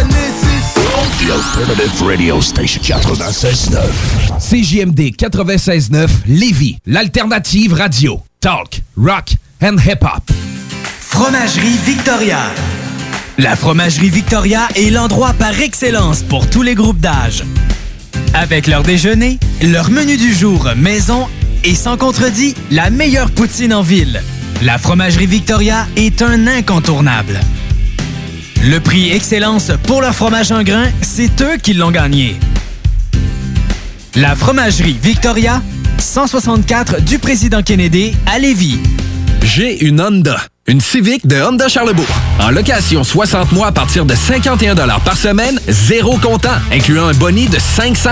[1.24, 3.78] The Alternative Radio Station 96.9.
[4.40, 8.22] CJMD 96.9 Lévis, l'alternative radio.
[8.42, 9.30] Talk, rock
[9.62, 10.30] and hip-hop.
[11.00, 12.40] Fromagerie Victoria.
[13.38, 17.46] La Fromagerie Victoria est l'endroit par excellence pour tous les groupes d'âge.
[18.34, 21.30] Avec leur déjeuner, leur menu du jour maison
[21.64, 24.22] et sans contredit, la meilleure poutine en ville.
[24.62, 27.40] La Fromagerie Victoria est un incontournable.
[28.66, 32.38] Le prix Excellence pour leur fromage en grain, c'est eux qui l'ont gagné.
[34.16, 35.62] La Fromagerie Victoria,
[35.98, 38.80] 164 du Président Kennedy à Lévis.
[39.44, 40.38] J'ai une Honda.
[40.66, 42.08] Une Civic de Honda Charlebourg.
[42.40, 47.48] En location 60 mois à partir de 51 par semaine, zéro comptant, incluant un boni
[47.48, 48.12] de 500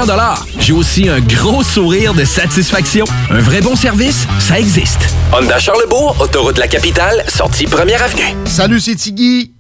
[0.60, 3.06] J'ai aussi un gros sourire de satisfaction.
[3.30, 5.00] Un vrai bon service, ça existe.
[5.32, 8.36] Honda Charlebourg, autoroute de la capitale, sortie première avenue.
[8.44, 9.54] Salut, c'est Tiggy.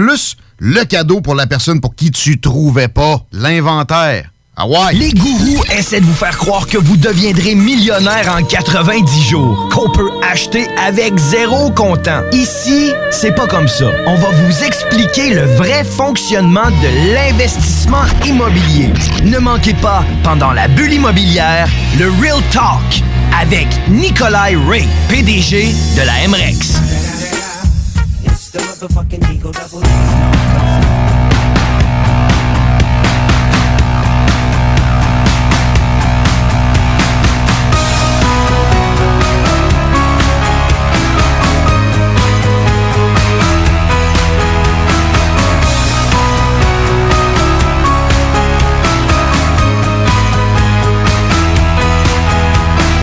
[0.00, 4.30] plus le cadeau pour la personne pour qui tu trouvais pas l'inventaire.
[4.56, 4.94] Ah ouais.
[4.94, 9.90] Les gourous essaient de vous faire croire que vous deviendrez millionnaire en 90 jours, qu'on
[9.90, 12.22] peut acheter avec zéro comptant.
[12.32, 13.90] Ici, c'est pas comme ça.
[14.06, 18.90] On va vous expliquer le vrai fonctionnement de l'investissement immobilier.
[19.24, 21.68] Ne manquez pas, pendant la bulle immobilière,
[21.98, 23.02] le Real Talk
[23.38, 26.99] avec Nikolai Ray, PDG de la MREX.
[28.80, 30.39] motherfucking Eagle Double